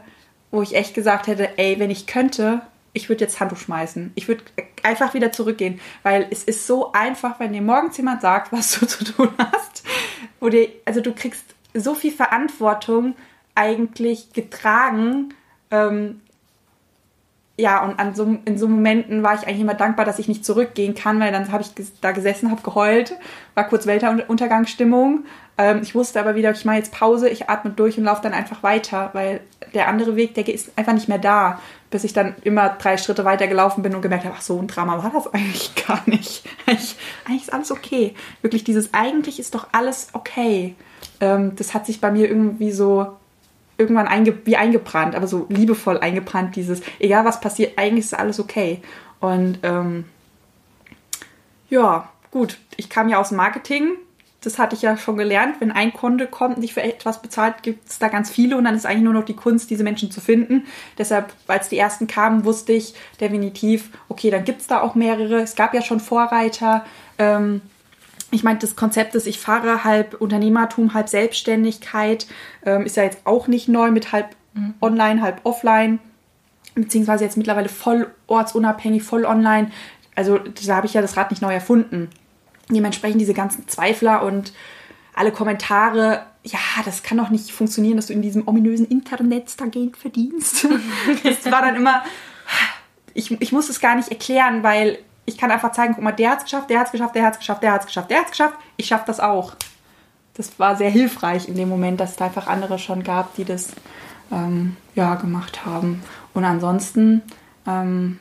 [0.51, 4.13] wo ich echt gesagt hätte, ey, wenn ich könnte, ich würde jetzt Handtuch schmeißen.
[4.15, 4.43] Ich würde
[4.83, 5.81] einfach wieder zurückgehen.
[6.03, 9.85] Weil es ist so einfach, wenn dir morgens jemand sagt, was du zu tun hast.
[10.41, 13.15] Wo dir, also du kriegst so viel Verantwortung
[13.55, 15.35] eigentlich getragen.
[15.71, 16.21] Ähm,
[17.59, 20.45] ja, und an so, in so Momenten war ich eigentlich immer dankbar, dass ich nicht
[20.45, 23.15] zurückgehen kann, weil dann habe ich da gesessen, habe geheult,
[23.55, 25.25] war kurz Weltuntergangsstimmung.
[25.59, 28.33] Ähm, ich wusste aber wieder, ich mache jetzt Pause, ich atme durch und laufe dann
[28.33, 29.41] einfach weiter, weil
[29.75, 31.61] der andere Weg, der ist einfach nicht mehr da,
[31.91, 34.67] bis ich dann immer drei Schritte weiter gelaufen bin und gemerkt habe, ach so ein
[34.67, 36.45] Drama war das eigentlich gar nicht.
[36.67, 38.15] Eigentlich, eigentlich ist alles okay.
[38.41, 40.75] Wirklich dieses eigentlich ist doch alles okay.
[41.21, 43.19] Ähm, das hat sich bei mir irgendwie so
[43.79, 48.39] irgendwann einge wie eingebrannt, aber so liebevoll eingebrannt, dieses, egal was passiert, eigentlich ist alles
[48.39, 48.81] okay.
[49.21, 50.05] Und ähm,
[51.71, 53.93] ja, gut, ich kam ja aus Marketing,
[54.43, 57.63] das hatte ich ja schon gelernt, wenn ein Kunde kommt und dich für etwas bezahlt,
[57.63, 60.11] gibt es da ganz viele und dann ist eigentlich nur noch die Kunst, diese Menschen
[60.11, 60.67] zu finden.
[60.99, 65.41] Deshalb, als die ersten kamen, wusste ich definitiv, okay, dann gibt es da auch mehrere.
[65.41, 66.85] Es gab ja schon Vorreiter.
[67.19, 67.63] Ähm,
[68.33, 72.27] ich meine, das Konzept ist, ich fahre halb Unternehmertum, halb Selbstständigkeit,
[72.65, 74.35] ähm, ist ja jetzt auch nicht neu mit halb
[74.81, 75.99] online, halb offline,
[76.75, 79.71] beziehungsweise jetzt mittlerweile voll ortsunabhängig, voll online.
[80.15, 82.11] Also da habe ich ja das Rad nicht neu erfunden.
[82.71, 84.53] Dementsprechend diese ganzen Zweifler und
[85.15, 89.67] alle Kommentare, ja, das kann doch nicht funktionieren, dass du in diesem ominösen Internet da
[89.67, 90.67] Geld verdienst.
[91.25, 92.03] das war dann immer,
[93.15, 96.31] ich, ich muss es gar nicht erklären, weil ich kann einfach zeigen, guck mal, der
[96.31, 98.87] hat's geschafft, der hat's geschafft, der hat's geschafft, der hat's geschafft, der hat's geschafft, ich
[98.87, 99.55] schaff das auch.
[100.35, 103.45] Das war sehr hilfreich in dem Moment, dass es da einfach andere schon gab, die
[103.45, 103.69] das
[104.33, 106.03] ähm, ja gemacht haben.
[106.35, 107.23] Und ansonsten,
[107.67, 108.19] ähm,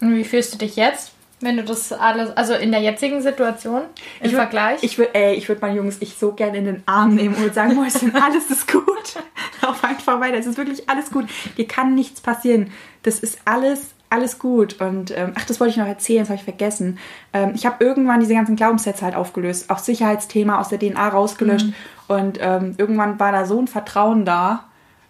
[0.00, 3.82] Und wie fühlst du dich jetzt, wenn du das alles, also in der jetzigen Situation
[4.20, 4.82] im ich würd- Vergleich?
[4.82, 7.52] Ich würde, ey, ich würde meine Jungs ich so gerne in den Arm nehmen und
[7.54, 8.84] sagen, Mäuschen, alles ist gut.
[9.62, 10.36] Lauf einfach weiter.
[10.36, 11.26] Es ist wirklich alles gut.
[11.56, 12.70] Dir kann nichts passieren.
[13.02, 14.80] Das ist alles, alles gut.
[14.80, 16.98] Und ähm, ach, das wollte ich noch erzählen, das habe ich vergessen.
[17.32, 21.66] Ähm, ich habe irgendwann diese ganzen Glaubenssätze halt aufgelöst, auch Sicherheitsthema aus der DNA rausgelöscht.
[22.08, 24.64] Und ähm, irgendwann war da so ein Vertrauen da.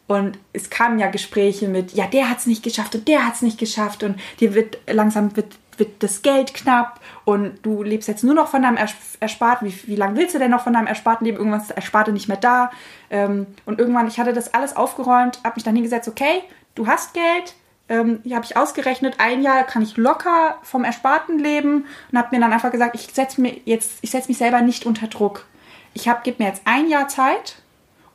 [0.07, 3.35] Und es kamen ja Gespräche mit, ja, der hat es nicht geschafft und der hat
[3.35, 8.07] es nicht geschafft und dir wird langsam wird, wird das Geld knapp und du lebst
[8.07, 9.67] jetzt nur noch von deinem Ers- Ersparten.
[9.67, 11.39] Wie, wie lange willst du denn noch von deinem Ersparten leben?
[11.39, 12.71] Irgendwann ist das Ersparte nicht mehr da.
[13.09, 16.43] Ähm, und irgendwann, ich hatte das alles aufgeräumt, habe mich dann hingesetzt, okay,
[16.75, 17.55] du hast Geld,
[17.89, 22.35] ähm, hier habe ich ausgerechnet, ein Jahr kann ich locker vom Ersparten leben und habe
[22.35, 25.47] mir dann einfach gesagt, ich setze mir jetzt, ich setze mich selber nicht unter Druck.
[25.93, 27.57] Ich habe, gib mir jetzt ein Jahr Zeit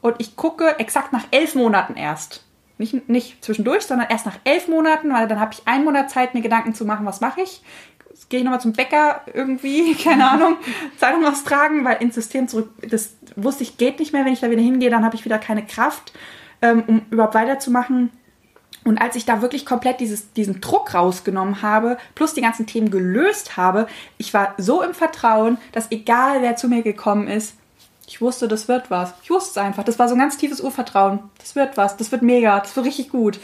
[0.02, 2.46] und ich gucke exakt nach elf Monaten erst.
[2.78, 6.34] Nicht, nicht zwischendurch, sondern erst nach elf Monaten, weil dann habe ich einen Monat Zeit,
[6.34, 7.62] mir Gedanken zu machen, was mache ich.
[8.30, 10.58] Gehe ich nochmal zum Bäcker irgendwie, keine Ahnung,
[10.98, 14.26] Zeitung austragen, weil ins System zurück, das wusste ich, geht nicht mehr.
[14.26, 16.14] Wenn ich da wieder hingehe, dann habe ich wieder keine Kraft,
[16.62, 18.12] ähm, um überhaupt weiterzumachen.
[18.84, 22.92] Und als ich da wirklich komplett dieses, diesen Druck rausgenommen habe, plus die ganzen Themen
[22.92, 23.88] gelöst habe,
[24.18, 27.56] ich war so im Vertrauen, dass egal wer zu mir gekommen ist,
[28.08, 29.14] ich wusste, das wird was.
[29.22, 29.84] Ich wusste es einfach.
[29.84, 31.20] Das war so ein ganz tiefes Urvertrauen.
[31.38, 31.96] Das wird was.
[31.96, 32.60] Das wird mega.
[32.60, 33.40] Das wird richtig gut.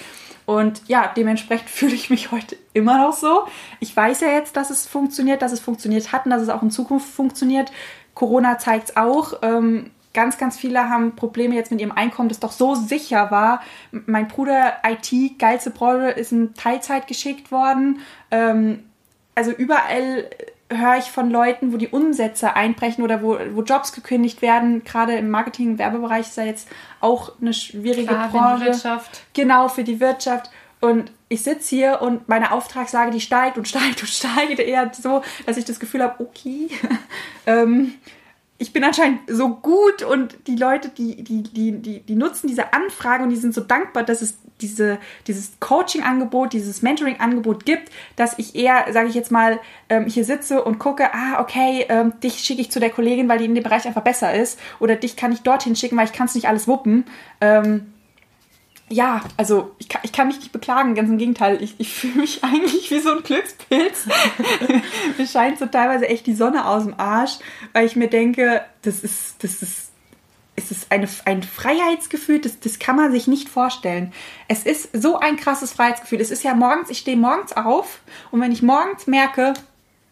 [0.48, 3.44] Und ja, dementsprechend fühle ich mich heute immer noch so.
[3.80, 6.64] Ich weiß ja jetzt, dass es funktioniert, dass es funktioniert hat und dass es auch
[6.64, 7.72] in Zukunft funktioniert.
[8.16, 9.34] Corona zeigt es auch.
[9.44, 13.62] Ähm, ganz, ganz viele haben Probleme jetzt mit ihrem Einkommen, das doch so sicher war.
[13.92, 18.00] Mein Bruder IT, geilste Branche, ist in Teilzeit geschickt worden.
[18.32, 18.84] Ähm,
[19.36, 20.30] also überall
[20.70, 24.84] höre ich von Leuten, wo die Umsätze einbrechen oder wo, wo Jobs gekündigt werden.
[24.84, 26.68] Gerade im Marketing- und Werbebereich ist ja jetzt
[27.02, 28.58] auch eine schwierige Klar, Branche.
[28.58, 29.24] Für die Wirtschaft.
[29.34, 30.50] Genau, für die Wirtschaft.
[30.82, 35.22] Und ich sitze hier und meine Auftragslage, die steigt und steigt und steigt eher so,
[35.46, 36.70] dass ich das Gefühl habe, okay,
[37.46, 37.94] ähm,
[38.58, 42.74] ich bin anscheinend so gut und die Leute, die, die, die, die, die nutzen diese
[42.74, 48.40] Anfrage und die sind so dankbar, dass es diese, dieses Coaching-Angebot, dieses Mentoring-Angebot gibt, dass
[48.40, 52.40] ich eher, sage ich jetzt mal, ähm, hier sitze und gucke, ah, okay, ähm, dich
[52.40, 55.18] schicke ich zu der Kollegin, weil die in dem Bereich einfach besser ist oder dich
[55.18, 57.04] kann ich dorthin schicken, weil ich kann es nicht alles wuppen.
[57.42, 57.92] Ähm,
[58.90, 61.62] ja, also ich kann, ich kann mich nicht beklagen, ganz im Gegenteil.
[61.62, 64.08] Ich, ich fühle mich eigentlich wie so ein Glückspilz.
[65.18, 67.40] mir scheint so teilweise echt die Sonne aus dem Arsch,
[67.74, 69.92] weil ich mir denke, das ist, das ist,
[70.56, 74.14] es ist eine, ein Freiheitsgefühl, das, das kann man sich nicht vorstellen.
[74.48, 76.22] Es ist so ein krasses Freiheitsgefühl.
[76.22, 79.54] Es ist ja morgens, ich stehe morgens auf und wenn ich morgens merke,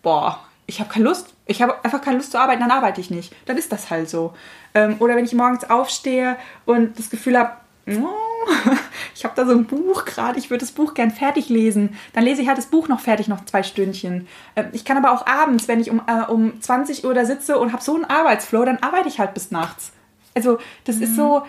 [0.01, 3.11] boah, ich habe keine Lust, ich habe einfach keine Lust zu arbeiten, dann arbeite ich
[3.11, 3.33] nicht.
[3.45, 4.33] Dann ist das halt so.
[4.73, 7.51] Ähm, oder wenn ich morgens aufstehe und das Gefühl habe,
[9.15, 11.97] ich habe da so ein Buch gerade, ich würde das Buch gern fertig lesen.
[12.13, 14.27] Dann lese ich halt das Buch noch fertig, noch zwei Stündchen.
[14.55, 17.59] Ähm, ich kann aber auch abends, wenn ich um, äh, um 20 Uhr da sitze
[17.59, 19.91] und habe so einen Arbeitsflow, dann arbeite ich halt bis nachts.
[20.35, 21.03] Also das mhm.
[21.03, 21.43] ist so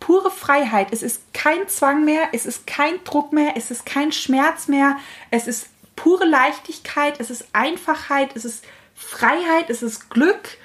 [0.00, 0.88] pure Freiheit.
[0.92, 4.96] Es ist kein Zwang mehr, es ist kein Druck mehr, es ist kein Schmerz mehr,
[5.30, 10.58] es ist pure Leichtigkeit, es ist Einfachheit, es ist Freiheit, es ist Glück.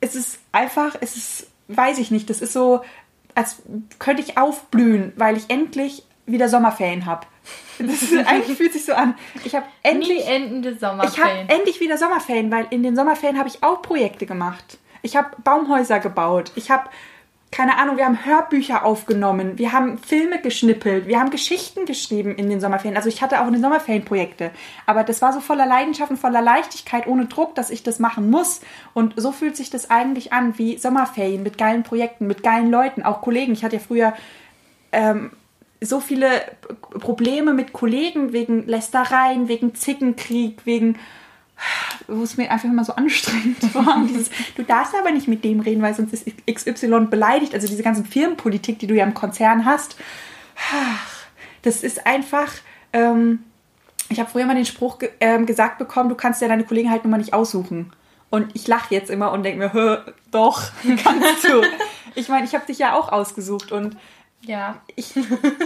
[0.00, 2.82] Es ist einfach, es ist, weiß ich nicht, das ist so,
[3.34, 3.62] als
[3.98, 7.26] könnte ich aufblühen, weil ich endlich wieder Sommerferien habe.
[8.26, 9.14] eigentlich fühlt sich so an.
[9.44, 11.12] Ich habe endlich Nie endende Sommerferien.
[11.12, 14.78] Ich habe endlich wieder Sommerferien, weil in den Sommerferien habe ich auch Projekte gemacht.
[15.02, 16.52] Ich habe Baumhäuser gebaut.
[16.56, 16.90] Ich habe
[17.52, 22.48] keine Ahnung, wir haben Hörbücher aufgenommen, wir haben Filme geschnippelt, wir haben Geschichten geschrieben in
[22.48, 22.96] den Sommerferien.
[22.96, 24.52] Also ich hatte auch in den Sommerferien Projekte.
[24.86, 28.30] Aber das war so voller Leidenschaft und voller Leichtigkeit, ohne Druck, dass ich das machen
[28.30, 28.60] muss.
[28.94, 33.02] Und so fühlt sich das eigentlich an wie Sommerferien mit geilen Projekten, mit geilen Leuten,
[33.02, 33.52] auch Kollegen.
[33.52, 34.12] Ich hatte ja früher
[34.92, 35.32] ähm,
[35.80, 36.28] so viele
[37.00, 40.98] Probleme mit Kollegen wegen Lästereien, wegen Zickenkrieg, wegen
[42.06, 44.04] wo es mir einfach immer so anstrengend war.
[44.08, 47.54] Dieses, du darfst aber nicht mit dem reden, weil sonst ist XY beleidigt.
[47.54, 49.96] Also diese ganzen Firmenpolitik, die du ja im Konzern hast.
[51.62, 52.52] Das ist einfach.
[52.92, 53.44] Ähm,
[54.08, 56.90] ich habe früher mal den Spruch ge ähm, gesagt bekommen, du kannst ja deine Kollegen
[56.90, 57.92] halt nun mal nicht aussuchen.
[58.28, 60.70] Und ich lache jetzt immer und denke mir, doch,
[61.02, 61.62] kannst du.
[62.14, 63.96] ich meine, ich habe dich ja auch ausgesucht und
[64.42, 64.80] ja.
[64.96, 65.14] Ich,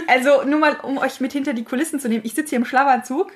[0.07, 2.25] also nur mal, um euch mit hinter die Kulissen zu nehmen.
[2.25, 3.31] Ich sitze hier im Schlafanzug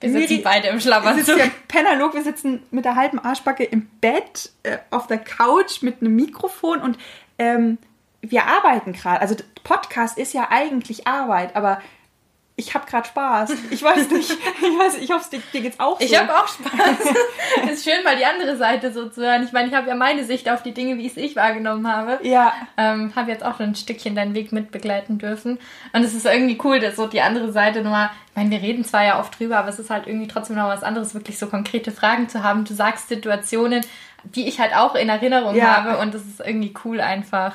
[0.00, 1.26] wir sitzen Miri, beide im Schlafanzug.
[1.26, 5.82] Wir sitzen Penalog, wir sitzen mit der halben Arschbacke im Bett, äh, auf der Couch
[5.82, 6.98] mit einem Mikrofon und
[7.38, 7.78] ähm,
[8.20, 9.20] wir arbeiten gerade.
[9.20, 11.80] Also Podcast ist ja eigentlich Arbeit, aber
[12.58, 13.52] ich habe gerade Spaß.
[13.70, 14.30] Ich weiß nicht.
[14.60, 16.04] Ich, weiß, ich hoffe, dir, dir geht's auch so.
[16.04, 17.14] Ich habe auch Spaß.
[17.64, 19.44] es ist schön, mal die andere Seite so zu hören.
[19.44, 21.90] Ich meine, ich habe ja meine Sicht auf die Dinge, wie ich es ich wahrgenommen
[21.90, 22.18] habe.
[22.22, 22.52] Ja.
[22.76, 25.58] Ähm, habe jetzt auch ein Stückchen deinen Weg mitbegleiten dürfen.
[25.92, 28.84] Und es ist irgendwie cool, dass so die andere Seite nochmal, ich meine, wir reden
[28.84, 31.46] zwar ja oft drüber, aber es ist halt irgendwie trotzdem noch was anderes, wirklich so
[31.46, 32.64] konkrete Fragen zu haben.
[32.64, 33.84] Du sagst Situationen,
[34.24, 35.76] die ich halt auch in Erinnerung ja.
[35.76, 37.54] habe und das ist irgendwie cool einfach.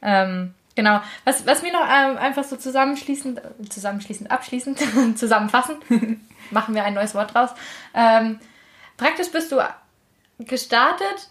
[0.00, 1.00] Ähm, Genau.
[1.24, 4.78] Was, was mir noch ähm, einfach so zusammenschließend, zusammenschließend, abschließend,
[5.18, 5.82] zusammenfassend,
[6.52, 7.50] machen wir ein neues Wort draus.
[7.94, 8.38] Ähm,
[8.96, 9.56] praktisch bist du
[10.38, 11.30] gestartet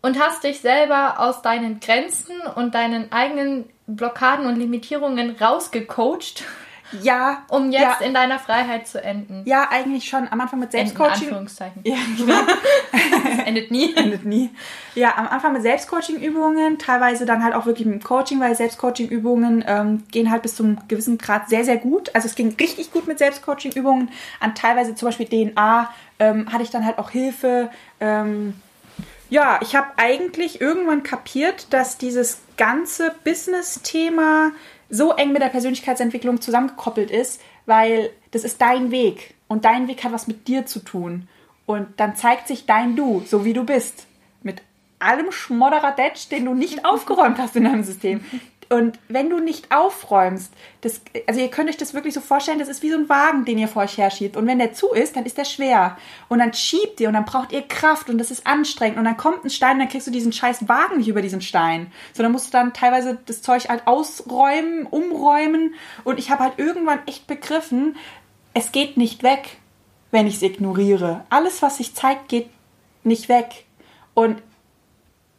[0.00, 6.44] und hast dich selber aus deinen Grenzen und deinen eigenen Blockaden und Limitierungen rausgecoacht
[7.02, 7.44] ja.
[7.48, 8.06] Um jetzt ja.
[8.06, 9.42] in deiner Freiheit zu enden.
[9.44, 10.28] Ja, eigentlich schon.
[10.30, 11.14] Am Anfang mit Selbstcoaching.
[11.14, 11.82] In Anführungszeichen.
[11.84, 13.44] Ja, genau.
[13.44, 13.94] endet nie.
[13.96, 14.50] Endet nie.
[14.94, 20.04] Ja, am Anfang mit Selbstcoaching-Übungen, teilweise dann halt auch wirklich mit Coaching, weil Selbstcoaching-Übungen ähm,
[20.10, 22.10] gehen halt bis zum gewissen Grad sehr, sehr gut.
[22.14, 24.10] Also es ging richtig gut mit Selbstcoaching-Übungen.
[24.40, 27.70] An teilweise zum Beispiel DNA ähm, hatte ich dann halt auch Hilfe.
[28.00, 28.54] Ähm,
[29.30, 34.52] ja, ich habe eigentlich irgendwann kapiert, dass dieses ganze Business-Thema
[34.94, 40.04] so eng mit der Persönlichkeitsentwicklung zusammengekoppelt ist, weil das ist dein Weg und dein Weg
[40.04, 41.28] hat was mit dir zu tun.
[41.66, 44.06] Und dann zeigt sich dein Du, so wie du bist.
[44.42, 44.62] Mit
[44.98, 48.24] allem Schmodderadetsch, den du nicht aufgeräumt hast in deinem System.
[48.74, 52.66] Und wenn du nicht aufräumst, das, also ihr könnt euch das wirklich so vorstellen, das
[52.66, 54.36] ist wie so ein Wagen, den ihr vor euch herschiebt.
[54.36, 55.96] Und wenn der zu ist, dann ist der schwer.
[56.28, 58.98] Und dann schiebt ihr und dann braucht ihr Kraft und das ist anstrengend.
[58.98, 61.40] Und dann kommt ein Stein und dann kriegst du diesen scheiß Wagen nicht über diesen
[61.40, 61.92] Stein.
[62.14, 65.76] Sondern musst du dann teilweise das Zeug halt ausräumen, umräumen.
[66.02, 67.96] Und ich habe halt irgendwann echt begriffen,
[68.54, 69.58] es geht nicht weg,
[70.10, 71.24] wenn ich es ignoriere.
[71.30, 72.50] Alles, was sich zeigt, geht
[73.04, 73.66] nicht weg.
[74.14, 74.42] Und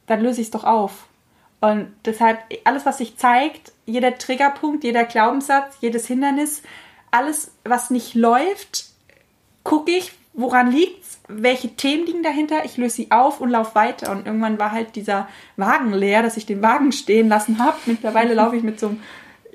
[0.06, 1.10] dann löse ich es doch auf.
[1.62, 6.62] Und deshalb, alles, was sich zeigt, jeder Triggerpunkt, jeder Glaubenssatz, jedes Hindernis,
[7.12, 8.86] alles, was nicht läuft,
[9.64, 14.12] gucke ich, woran liegt's, welche Themen liegen dahinter, ich löse sie auf und laufe weiter.
[14.12, 17.78] Und irgendwann war halt dieser Wagen leer, dass ich den Wagen stehen lassen habe.
[17.86, 19.02] Mittlerweile laufe ich mit so einem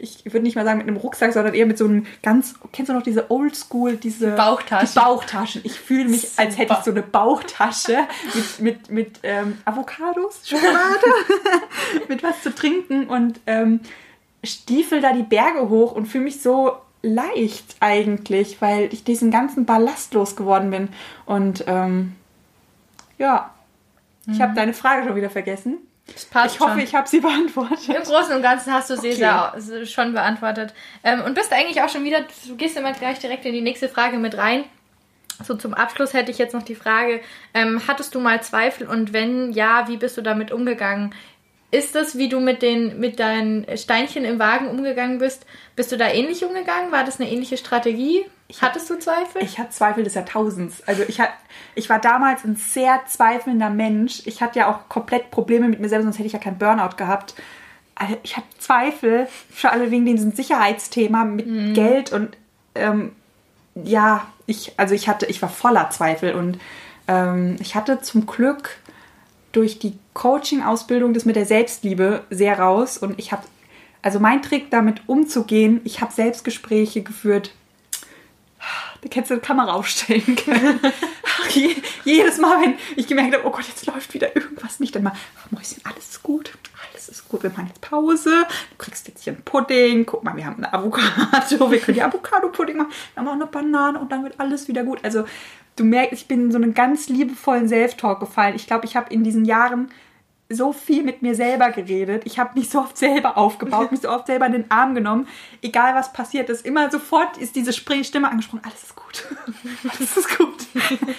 [0.03, 2.89] ich würde nicht mal sagen mit einem Rucksack, sondern eher mit so einem ganz, kennst
[2.89, 4.89] du noch diese Oldschool, diese Bauchtaschen.
[4.89, 5.61] Die Bauchtaschen.
[5.65, 6.43] Ich fühle mich, Super.
[6.43, 7.99] als hätte ich so eine Bauchtasche
[8.35, 11.07] mit, mit, mit ähm, Avocados, Schokolade,
[12.09, 13.81] mit was zu trinken und ähm,
[14.43, 19.67] stiefel da die Berge hoch und fühle mich so leicht eigentlich, weil ich diesen ganzen
[19.67, 20.89] Ballast losgeworden bin.
[21.27, 22.17] Und ähm,
[23.19, 23.55] ja,
[24.27, 24.43] ich mhm.
[24.43, 26.81] habe deine Frage schon wieder vergessen ich hoffe, schon.
[26.81, 27.89] ich habe sie beantwortet.
[27.89, 29.87] Im Großen und Ganzen hast du sie okay.
[29.87, 30.75] schon beantwortet.
[31.05, 33.89] Ähm, und bist eigentlich auch schon wieder, du gehst immer gleich direkt in die nächste
[33.89, 34.65] Frage mit rein.
[35.45, 37.21] So zum Abschluss hätte ich jetzt noch die Frage,
[37.55, 41.15] ähm, hattest du mal Zweifel und wenn ja, wie bist du damit umgegangen?
[41.71, 45.97] Ist das, wie du mit, den, mit deinen Steinchen im Wagen umgegangen bist, bist du
[45.97, 46.91] da ähnlich umgegangen?
[46.91, 48.27] War das eine ähnliche Strategie?
[48.51, 49.43] Ich Hattest du Zweifel?
[49.43, 50.83] Ich hatte Zweifel des Jahrtausends.
[50.85, 51.31] Also ich, hat,
[51.77, 54.23] ich war damals ein sehr zweifelnder Mensch.
[54.25, 56.97] Ich hatte ja auch komplett Probleme mit mir selber, sonst hätte ich ja keinen Burnout
[56.97, 57.35] gehabt.
[57.95, 61.75] Also ich hatte Zweifel, für alle wegen diesem Sicherheitsthema mit mhm.
[61.75, 62.37] Geld und
[62.75, 63.13] ähm,
[63.77, 66.59] ja, ich, also ich hatte, ich war voller Zweifel und
[67.07, 68.79] ähm, ich hatte zum Glück
[69.53, 73.43] durch die Coaching-Ausbildung das mit der Selbstliebe sehr raus und ich habe,
[74.03, 77.53] also mein Trick damit umzugehen, ich habe Selbstgespräche geführt
[79.03, 80.81] da hättest du eine Kamera aufstellen können.
[82.05, 85.13] jedes Mal, wenn ich gemerkt habe, oh Gott, jetzt läuft wieder irgendwas nicht, dann mal,
[85.51, 86.53] Mäuschen, alles ist gut,
[86.91, 90.37] alles ist gut, wir machen jetzt Pause, du kriegst jetzt hier einen Pudding, guck mal,
[90.37, 93.99] wir haben eine Avocado, wir können die Avocado-Pudding machen, dann haben wir auch eine Banane
[93.99, 95.01] und dann wird alles wieder gut.
[95.03, 95.25] Also
[95.77, 98.55] du merkst, ich bin in so einen ganz liebevollen Self-Talk gefallen.
[98.55, 99.91] Ich glaube, ich habe in diesen Jahren
[100.51, 102.23] so viel mit mir selber geredet.
[102.27, 105.29] Ich habe mich so oft selber aufgebaut, mich so oft selber in den Arm genommen.
[105.63, 108.63] Egal was passiert ist, immer sofort ist diese Stimme angesprochen.
[108.65, 109.25] Alles ist gut.
[109.97, 110.67] Alles ist gut.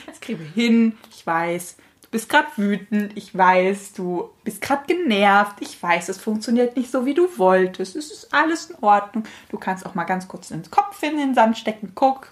[0.05, 0.97] Das kriegen wir hin.
[1.09, 1.77] Ich weiß.
[2.03, 3.13] Du bist gerade wütend.
[3.15, 3.93] Ich weiß.
[3.93, 5.55] Du bist gerade genervt.
[5.61, 7.95] Ich weiß, es funktioniert nicht so, wie du wolltest.
[7.95, 9.23] Es ist alles in Ordnung.
[9.49, 11.93] Du kannst auch mal ganz kurz ins Kopf in den Sand stecken.
[11.95, 12.27] Guck.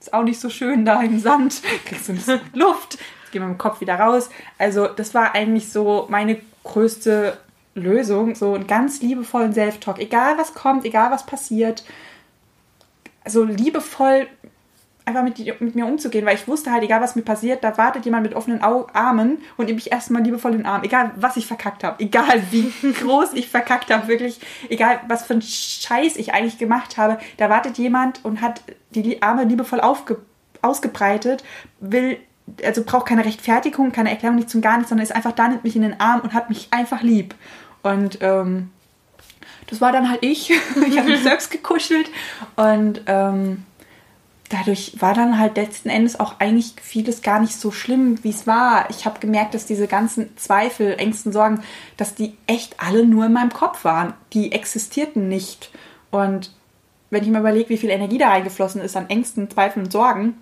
[0.00, 1.62] Ist auch nicht so schön da im Sand.
[1.84, 2.98] Kriegst du ein bisschen Luft
[3.30, 4.30] gehen wir mit dem Kopf wieder raus.
[4.58, 7.38] Also das war eigentlich so meine größte
[7.74, 9.98] Lösung, so einen ganz liebevollen Self-Talk.
[9.98, 11.84] Egal was kommt, egal was passiert,
[13.26, 14.26] so liebevoll
[15.04, 18.04] einfach mit, mit, mir umzugehen, weil ich wusste halt, egal was mir passiert, da wartet
[18.04, 20.82] jemand mit offenen Armen und nimmt mich erstmal liebevoll in den Arm.
[20.84, 25.34] Egal, was ich verkackt habe, egal wie groß ich verkackt habe, wirklich, egal was für
[25.34, 30.18] ein Scheiß ich eigentlich gemacht habe, da wartet jemand und hat die Arme liebevoll aufge
[30.62, 31.42] ausgebreitet,
[31.80, 32.18] will
[32.64, 35.64] also braucht keine Rechtfertigung, keine Erklärung, nichts und gar nichts, sondern ist einfach da, nimmt
[35.64, 37.34] mich in den Arm und hat mich einfach lieb.
[37.82, 38.70] Und ähm,
[39.68, 40.50] das war dann halt ich.
[40.86, 42.10] ich habe mich selbst gekuschelt
[42.56, 43.64] und ähm,
[44.50, 48.46] dadurch war dann halt letzten Endes auch eigentlich vieles gar nicht so schlimm, wie es
[48.46, 48.90] war.
[48.90, 51.62] Ich habe gemerkt, dass diese ganzen Zweifel, Ängsten, Sorgen,
[51.96, 54.12] dass die echt alle nur in meinem Kopf waren.
[54.32, 55.70] Die existierten nicht.
[56.10, 56.52] Und
[57.10, 60.34] wenn ich mir überlege, wie viel Energie da reingeflossen ist an Ängsten, Zweifeln und Sorgen,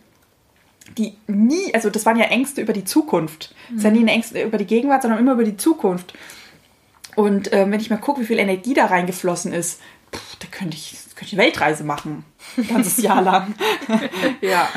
[0.97, 3.55] die nie, also das waren ja Ängste über die Zukunft.
[3.69, 3.75] Mhm.
[3.75, 6.15] Das waren nie Ängste über die Gegenwart, sondern immer über die Zukunft.
[7.17, 9.81] Und äh, wenn ich mal gucke, wie viel Energie da reingeflossen ist,
[10.15, 12.25] pff, da könnte ich, könnte ich eine Weltreise machen.
[12.57, 13.55] Ein ganzes Jahr lang.
[14.41, 14.69] ja.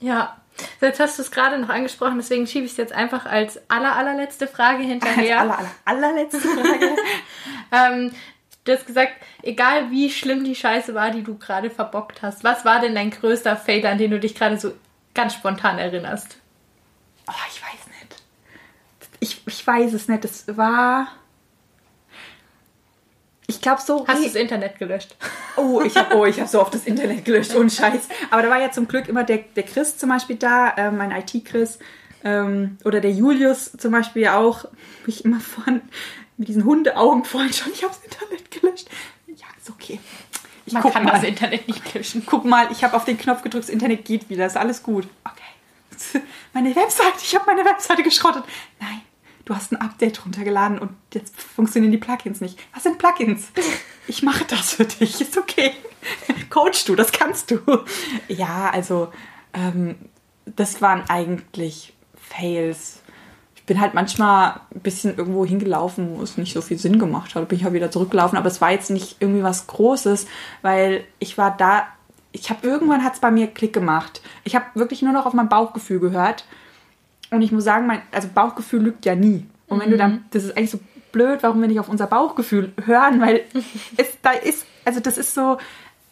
[0.00, 0.36] Ja.
[0.80, 3.94] Jetzt hast du es gerade noch angesprochen, deswegen schiebe ich es jetzt einfach als aller,
[3.94, 5.40] allerletzte Frage hinterher.
[5.40, 6.96] Als aller, aller, allerletzte Frage.
[7.70, 8.10] ähm,
[8.64, 12.64] du hast gesagt, egal wie schlimm die Scheiße war, die du gerade verbockt hast, was
[12.64, 14.72] war denn dein größter Fail, an den du dich gerade so
[15.14, 16.36] ganz spontan erinnerst?
[17.28, 18.22] Oh, ich weiß nicht.
[19.20, 20.24] Ich, ich weiß es nicht.
[20.24, 21.08] Es war.
[23.46, 24.06] Ich glaube so.
[24.06, 25.16] Hast du das Internet gelöscht?
[25.56, 27.54] Oh, ich habe oh, hab so oft das Internet gelöscht.
[27.54, 28.08] Und Scheiß.
[28.30, 31.10] Aber da war ja zum Glück immer der, der Chris zum Beispiel da, äh, mein
[31.10, 31.78] IT-Chris.
[32.24, 34.66] Ähm, oder der Julius zum Beispiel auch.
[35.06, 35.82] Mich immer von
[36.36, 37.72] mit diesen Hundeaugen vorhin schon.
[37.72, 38.88] Ich habe das Internet gelöscht.
[39.26, 39.98] Ja, ist okay.
[40.68, 41.12] Ich Man kann mal.
[41.12, 42.22] das Internet nicht löschen.
[42.26, 45.08] Guck mal, ich habe auf den Knopf gedrückt, das Internet geht wieder, ist alles gut.
[45.24, 46.20] Okay.
[46.52, 48.44] Meine Webseite, ich habe meine Webseite geschrottet.
[48.78, 49.00] Nein,
[49.46, 52.58] du hast ein Update runtergeladen und jetzt funktionieren die Plugins nicht.
[52.74, 53.48] Was sind Plugins?
[54.10, 55.72] Ich mache das für dich, ist okay.
[56.48, 57.58] Coach du, das kannst du.
[58.28, 59.12] Ja, also
[59.52, 59.96] ähm,
[60.46, 63.02] das waren eigentlich Fails.
[63.68, 67.34] Ich bin halt manchmal ein bisschen irgendwo hingelaufen, wo es nicht so viel Sinn gemacht
[67.34, 67.46] hat.
[67.48, 70.26] Bin ich auch wieder zurückgelaufen, aber es war jetzt nicht irgendwie was Großes,
[70.62, 71.86] weil ich war da.
[72.32, 74.22] Ich habe irgendwann hat es bei mir Klick gemacht.
[74.44, 76.46] Ich habe wirklich nur noch auf mein Bauchgefühl gehört
[77.30, 79.46] und ich muss sagen, mein also Bauchgefühl lügt ja nie.
[79.66, 80.80] Und wenn du dann, das ist eigentlich so
[81.12, 83.42] blöd, warum wir nicht auf unser Bauchgefühl hören, weil
[83.98, 85.58] es da ist, also das ist so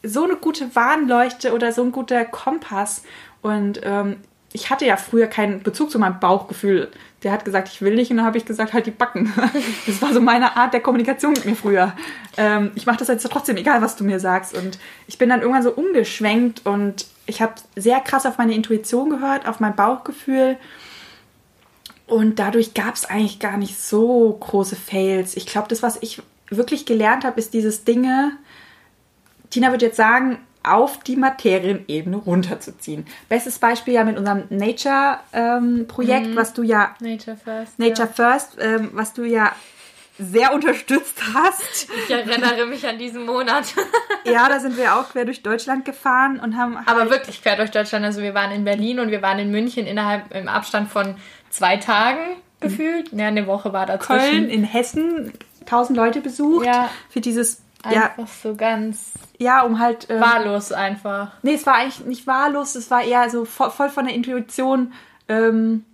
[0.02, 3.02] so eine gute Warnleuchte oder so ein guter Kompass.
[3.40, 4.16] Und ähm,
[4.56, 6.90] ich hatte ja früher keinen Bezug zu meinem Bauchgefühl.
[7.26, 9.34] Der hat gesagt, ich will nicht, und dann habe ich gesagt, halt die Backen.
[9.86, 11.92] Das war so meine Art der Kommunikation mit mir früher.
[12.36, 14.56] Ähm, ich mache das jetzt trotzdem, egal was du mir sagst.
[14.56, 19.10] Und ich bin dann irgendwann so umgeschwenkt und ich habe sehr krass auf meine Intuition
[19.10, 20.56] gehört, auf mein Bauchgefühl.
[22.06, 25.36] Und dadurch gab es eigentlich gar nicht so große Fails.
[25.36, 28.30] Ich glaube, das, was ich wirklich gelernt habe, ist dieses Dinge,
[29.50, 33.06] Tina würde jetzt sagen, auf die Materienebene runterzuziehen.
[33.28, 37.78] Bestes Beispiel ja mit unserem Nature-Projekt, ähm, was du ja Nature First.
[37.78, 38.30] Nature ja.
[38.32, 39.52] First, ähm, was du ja
[40.18, 41.88] sehr unterstützt hast.
[42.04, 43.74] Ich erinnere mich an diesen Monat.
[44.24, 46.76] ja, da sind wir auch quer durch Deutschland gefahren und haben.
[46.86, 48.04] Aber halt wirklich quer durch Deutschland.
[48.04, 51.16] Also wir waren in Berlin und wir waren in München innerhalb im Abstand von
[51.50, 52.20] zwei Tagen
[52.60, 53.12] gefühlt.
[53.12, 54.30] Ja, eine Woche war dazwischen.
[54.30, 55.32] Köln in Hessen,
[55.66, 56.88] tausend Leute besucht Ja.
[57.10, 57.62] für dieses.
[57.82, 60.08] Einfach Ja, so ganz ja, um halt.
[60.10, 61.32] Ähm, wahllos einfach.
[61.42, 64.92] nee, es war eigentlich nicht wahllos, es war eher so voll, voll von der Intuition.
[65.28, 65.84] Ähm,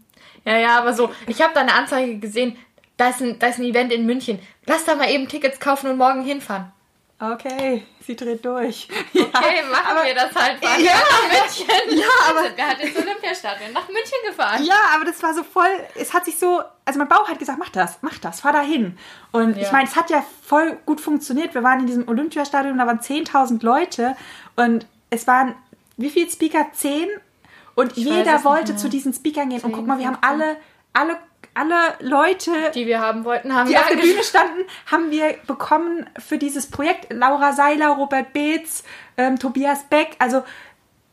[0.45, 2.57] Ja, ja, aber so, ich habe da eine Anzeige gesehen,
[2.97, 4.39] da ist, ein, da ist ein Event in München.
[4.67, 6.71] Lass da mal eben Tickets kaufen und morgen hinfahren.
[7.33, 8.89] Okay, sie dreht durch.
[9.15, 10.63] Okay, machen wir das halt.
[10.65, 10.93] Fahren Ja.
[10.95, 11.67] nach München.
[11.99, 14.63] Ja, aber- Wir hat ins Olympiastadion nach München gefahren.
[14.65, 17.59] Ja, aber das war so voll, es hat sich so, also mein Bauch hat gesagt,
[17.59, 18.99] mach das, mach das, fahr da hin.
[19.33, 19.63] Und Ja.
[19.63, 21.55] ich meine, es hat ja voll gut funktioniert.
[21.55, 24.17] Wir waren in diesem Olympiastadion, da waren 10.000 Leute
[24.57, 25.55] und es waren,
[25.97, 26.67] wie viele Speaker?
[26.73, 27.09] Zehn?
[27.75, 29.61] Und Ich jeder wollte zu diesen Speakern gehen.
[29.63, 30.31] und 10, guck mal, wir haben 15.
[30.43, 30.57] alle,
[30.93, 31.17] alle,
[31.55, 35.37] alle Leute, Die wir haben wollten, haben die wir auf der Bühne standen, haben wir
[35.47, 37.13] bekommen für dieses Projekt.
[37.13, 38.85] Laura Seiler, Robert Beetz,
[39.17, 40.43] ähm, Tobias Beck, also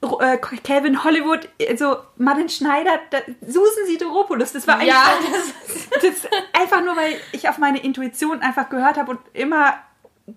[0.02, 4.54] äh, Calvin Hollywood, also Martin Schneider, da, Susan Sideropoulos.
[4.54, 5.18] Das war eigentlich Ja,
[5.94, 9.74] das, das, einfach nur, weil ich auf meine Intuition einfach gehört habe und immer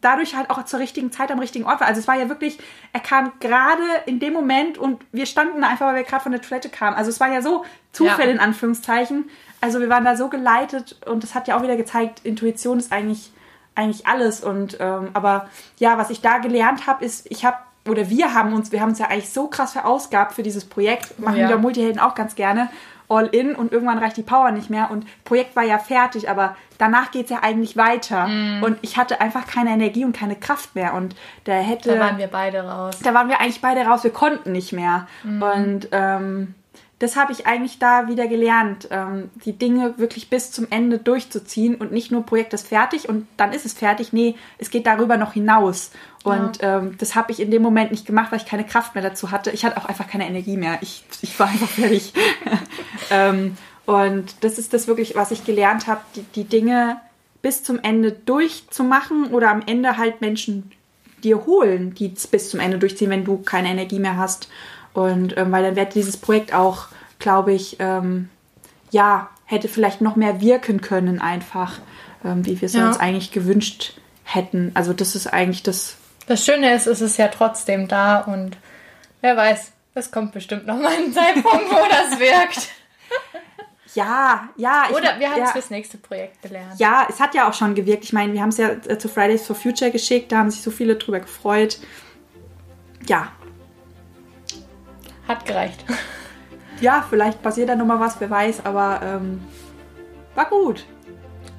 [0.01, 1.86] dadurch halt auch zur richtigen Zeit am richtigen Ort war.
[1.86, 2.59] Also es war ja wirklich,
[2.93, 6.32] er kam gerade in dem Moment und wir standen da einfach, weil wir gerade von
[6.32, 6.97] der Toilette kamen.
[6.97, 8.34] Also es war ja so Zufälle Ja.
[8.34, 9.28] in Anführungszeichen.
[9.61, 12.93] Also wir waren da so geleitet und das hat ja auch wieder gezeigt, Intuition ist
[12.93, 13.30] eigentlich
[13.74, 17.57] eigentlich alles und ähm, aber ja, was ich da gelernt habe, ist, ich habe
[17.88, 21.18] oder wir haben uns, wir haben uns ja eigentlich so krass verausgabt für dieses Projekt,
[21.18, 21.49] machen Ja.
[21.49, 22.68] wir Multihelden auch ganz gerne,
[23.12, 26.56] all in und irgendwann reicht die Power nicht mehr und Projekt war ja fertig, aber
[26.78, 28.62] danach geht es ja eigentlich weiter Mhm.
[28.62, 32.18] und ich hatte einfach keine Energie und keine Kraft mehr und da hätte Da waren
[32.18, 32.98] wir beide raus.
[33.02, 35.06] da waren wir eigentlich beide raus, wir konnten nicht mehr.
[35.24, 35.42] Mhm.
[35.42, 36.54] Und ähm,
[37.03, 41.74] das habe ich eigentlich da wieder gelernt, ähm, die Dinge wirklich bis zum Ende durchzuziehen
[41.74, 44.12] und nicht nur Projekt ist fertig und dann ist es fertig.
[44.12, 45.90] Nee, es geht darüber noch hinaus.
[46.22, 49.03] Und ähm, das habe ich in dem Moment nicht gemacht, weil ich keine Kraft mehr
[49.03, 49.50] dazu hatte.
[49.50, 50.78] Ich hatte auch einfach keine Energie mehr.
[50.80, 52.12] Ich, ich war einfach fertig.
[53.11, 57.00] ähm, und das ist das wirklich, was ich gelernt habe, die, die Dinge
[57.42, 60.70] bis zum Ende durchzumachen oder am Ende halt Menschen
[61.24, 64.48] dir holen, die es bis zum Ende durchziehen, wenn du keine Energie mehr hast.
[64.95, 66.86] Und ähm, weil dann wird dieses Projekt auch,
[67.18, 68.28] glaube ich, ähm,
[68.90, 71.78] ja, hätte vielleicht noch mehr wirken können einfach,
[72.24, 72.88] ähm, wie wir es Ja.
[72.88, 74.70] uns eigentlich gewünscht hätten.
[74.74, 75.97] Also das ist eigentlich das.
[76.26, 78.57] Das Schöne ist, es ist ja trotzdem da und
[79.22, 82.68] wer weiß, es kommt bestimmt noch mal ein Zeitpunkt, wo das wirkt.
[83.95, 84.84] Ja, ja.
[84.88, 86.78] ich- Oder wir haben es ja, fürs nächste Projekt gelernt.
[86.78, 88.05] ja, es hat ja auch schon gewirkt.
[88.05, 90.62] Ich meine, wir haben es ja äh, zu Fridays for Future geschickt, da haben sich
[90.62, 91.78] so viele drüber gefreut.
[93.07, 93.28] Ja,
[95.33, 95.85] Hat gereicht.
[96.80, 99.41] ja, vielleicht passiert da nochmal was, wer weiß, aber ähm,
[100.35, 100.85] war gut.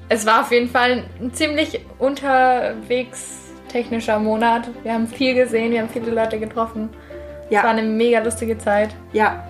[0.08, 4.68] Es war auf jeden Fall ein ziemlich unterwegs technischer Monat.
[4.84, 6.90] Wir haben viel gesehen, wir haben viele Leute getroffen.
[7.46, 8.94] Es war Ja, eine mega lustige Zeit.
[9.12, 9.44] ja,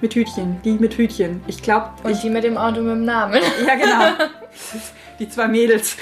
[0.00, 1.42] mit Hütchen, die mit Hütchen.
[1.46, 3.40] Ich glaube, Und die mit dem Auto mit dem Namen.
[3.66, 4.24] ja genau,
[5.18, 5.96] die zwei Mädels.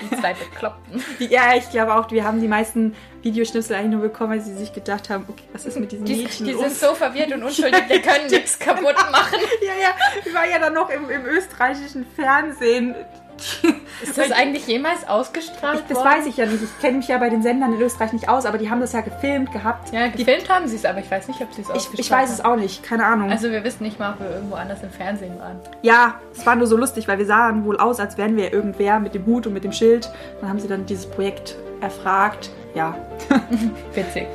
[0.00, 1.02] Die zwei Bekloppten.
[1.18, 4.72] Ja, ich glaube auch, wir haben die meisten Videoschnipsel eigentlich nur bekommen, weil sie sich
[4.72, 6.62] gedacht haben, okay, was ist mit diesen Die, Mädchen die los?
[6.62, 9.38] sind so verwirrt und unschuldig, die können nichts kaputt machen.
[9.62, 12.94] ja, ja, ich war ja dann noch im, im österreichischen Fernsehen.
[14.02, 16.08] Ist das eigentlich jemals ausgestrahlt Ich, das worden?
[16.18, 16.62] weiß ich ja nicht.
[16.62, 18.92] Ich kenne mich ja bei den Sendern in Österreich nicht aus, aber die haben das
[18.92, 19.92] ja gefilmt gehabt.
[19.92, 22.30] Ja, gefilmt haben sie es, aber ich weiß nicht, ob sie es ausgestrahlt ich weiß
[22.32, 22.52] es haben.
[22.52, 23.30] auch nicht, keine Ahnung.
[23.30, 25.58] Also wir wissen nicht mal, ob wir irgendwo anders im Fernsehen waren.
[25.82, 28.98] ja, es war nur so lustig, weil wir sahen wohl aus, als wären wir irgendwer
[29.00, 30.10] mit dem Hut und mit dem Schild.
[30.40, 32.50] Dann haben sie dann dieses Projekt erfragt.
[32.74, 32.94] Ja,
[33.94, 34.26] Witzig.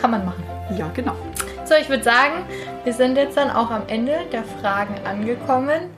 [0.00, 0.42] Kann man machen.
[0.76, 1.14] ja, genau.
[1.64, 2.44] So, ich würde sagen,
[2.84, 5.90] wir sind jetzt dann auch am Ende der Fragen angekommen.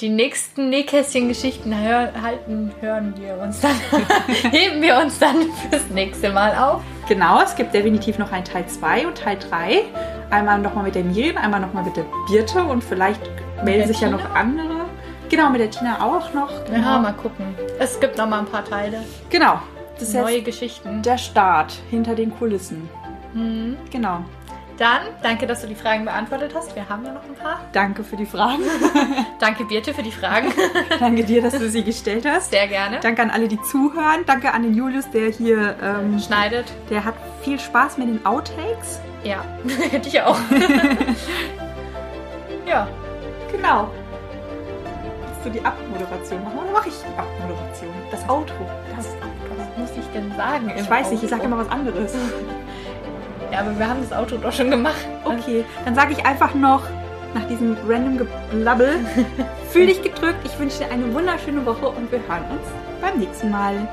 [0.00, 3.74] Die nächsten Nähkästchen-Geschichten hör, halten, hören wir uns dann,
[4.50, 5.36] heben wir uns dann
[5.68, 6.80] fürs nächste Mal auf.
[7.06, 9.82] Genau, es gibt definitiv noch ein Teil 2 und Teil 3.
[10.30, 13.20] Einmal nochmal mit der Miriam, einmal nochmal mit der Birte und vielleicht
[13.62, 14.22] melden sich ja Tina?
[14.22, 14.86] noch andere.
[15.28, 16.64] Genau, mit der Tina auch noch.
[16.64, 16.78] Genau.
[16.78, 17.54] Ja, mal gucken.
[17.78, 19.04] Es gibt noch mal ein paar Teile.
[19.28, 19.60] genau.
[19.98, 21.02] Das Neue Geschichten.
[21.02, 22.88] der Start hinter den Kulissen.
[23.34, 23.76] Mhm.
[23.90, 24.24] Genau.
[24.80, 26.74] Dann, danke, dass du die Fragen beantwortet hast.
[26.74, 27.60] Wir haben ja noch ein paar.
[27.72, 28.62] Danke für die Fragen.
[29.38, 30.52] Danke, Birte, für die Fragen.
[30.98, 32.50] Danke dir, dass du sie gestellt hast.
[32.50, 32.98] Sehr gerne.
[33.00, 34.24] Danke an alle, die zuhören.
[34.26, 36.64] Danke an den Julius, der hier, ähm, Schneidet.
[36.88, 39.00] der hat viel Spaß mit den Outtakes.
[39.22, 39.44] Ja,
[39.90, 40.38] hätte ich auch.
[42.66, 42.88] ja,
[43.52, 43.90] Genau.
[45.26, 47.90] Willst du die Abmoderation machen oder mache ich die Abmoderation?
[48.10, 48.66] Das Outro.
[48.96, 49.08] das,
[49.58, 50.72] was muss ich denn sagen?
[50.74, 52.14] Ich weiß nicht, ich sage immer was anderes.
[53.52, 55.06] Ja, aber wir haben das Auto doch schon gemacht.
[55.24, 56.82] Okay, dann sage ich einfach noch
[57.34, 58.98] nach diesem random Geblabbel,
[59.70, 60.38] fühl dich gedrückt.
[60.44, 62.66] Ich wünsche dir eine wunderschöne Woche und wir hören uns
[63.00, 63.88] beim nächsten Mal.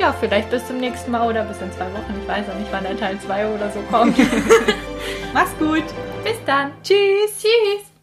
[0.00, 2.14] Ja, vielleicht bis zum nächsten Mal oder bis in zwei Wochen.
[2.22, 4.16] Ich weiß noch nicht, wann der Teil 2 oder so kommt.
[5.34, 5.84] Mach's gut.
[6.22, 6.70] bis dann.
[6.82, 7.42] Tschüss.
[7.42, 7.97] Tschüss.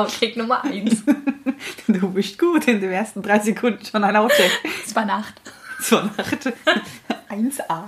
[0.00, 1.04] Outtake Nummer 1.
[1.88, 4.50] Du bist gut in den ersten drei Sekunden schon ein Outtake.
[4.84, 5.34] Es war Nacht.
[5.82, 6.52] Zur Nacht.
[7.28, 7.84] 1a.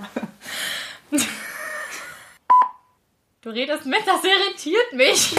[3.40, 5.34] Du redest mit, das irritiert mich.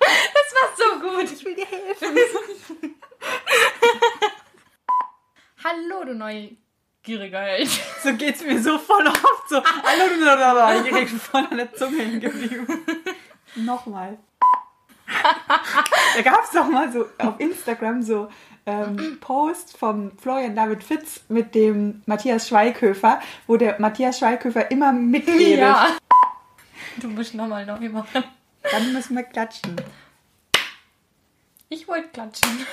[0.00, 1.30] Das war so gut.
[1.32, 2.16] Ich will dir helfen.
[5.62, 7.70] Hallo, du neugieriger Held.
[8.02, 9.62] So geht's mir so voll oft so.
[9.62, 12.66] Hallo, du direkt voll an der Zunge hängen geblieben.
[13.54, 14.18] Nochmal.
[16.16, 18.28] Da gab's doch mal so auf Instagram so
[18.66, 24.92] ähm, Post vom Florian David Fitz mit dem Matthias Schweighöfer, wo der Matthias Schweighöfer immer
[24.92, 25.60] mitredet.
[25.60, 25.96] Ja.
[26.98, 28.24] Du musst nochmal neu machen.
[28.70, 29.76] Dann müssen wir klatschen.
[31.68, 32.66] Ich wollte klatschen.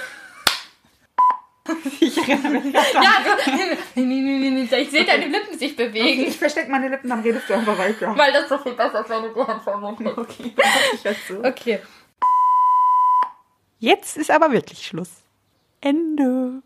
[2.00, 3.04] Ich erinnere mich dran.
[3.04, 3.52] Ja, du,
[3.96, 6.26] nee, nee, nee, ich sehe deine Lippen sich bewegen.
[6.26, 8.18] Ich verstecke meine Lippen, dann redest du einfach weiter.
[8.18, 10.18] Weil das so viel besser ist, wenn du die Hand verwundest.
[10.18, 10.56] Okay,
[10.94, 11.44] ich das so.
[11.44, 11.80] Okay.
[13.80, 15.10] Jetzt ist aber wirklich Schluss.
[15.82, 16.64] Ende.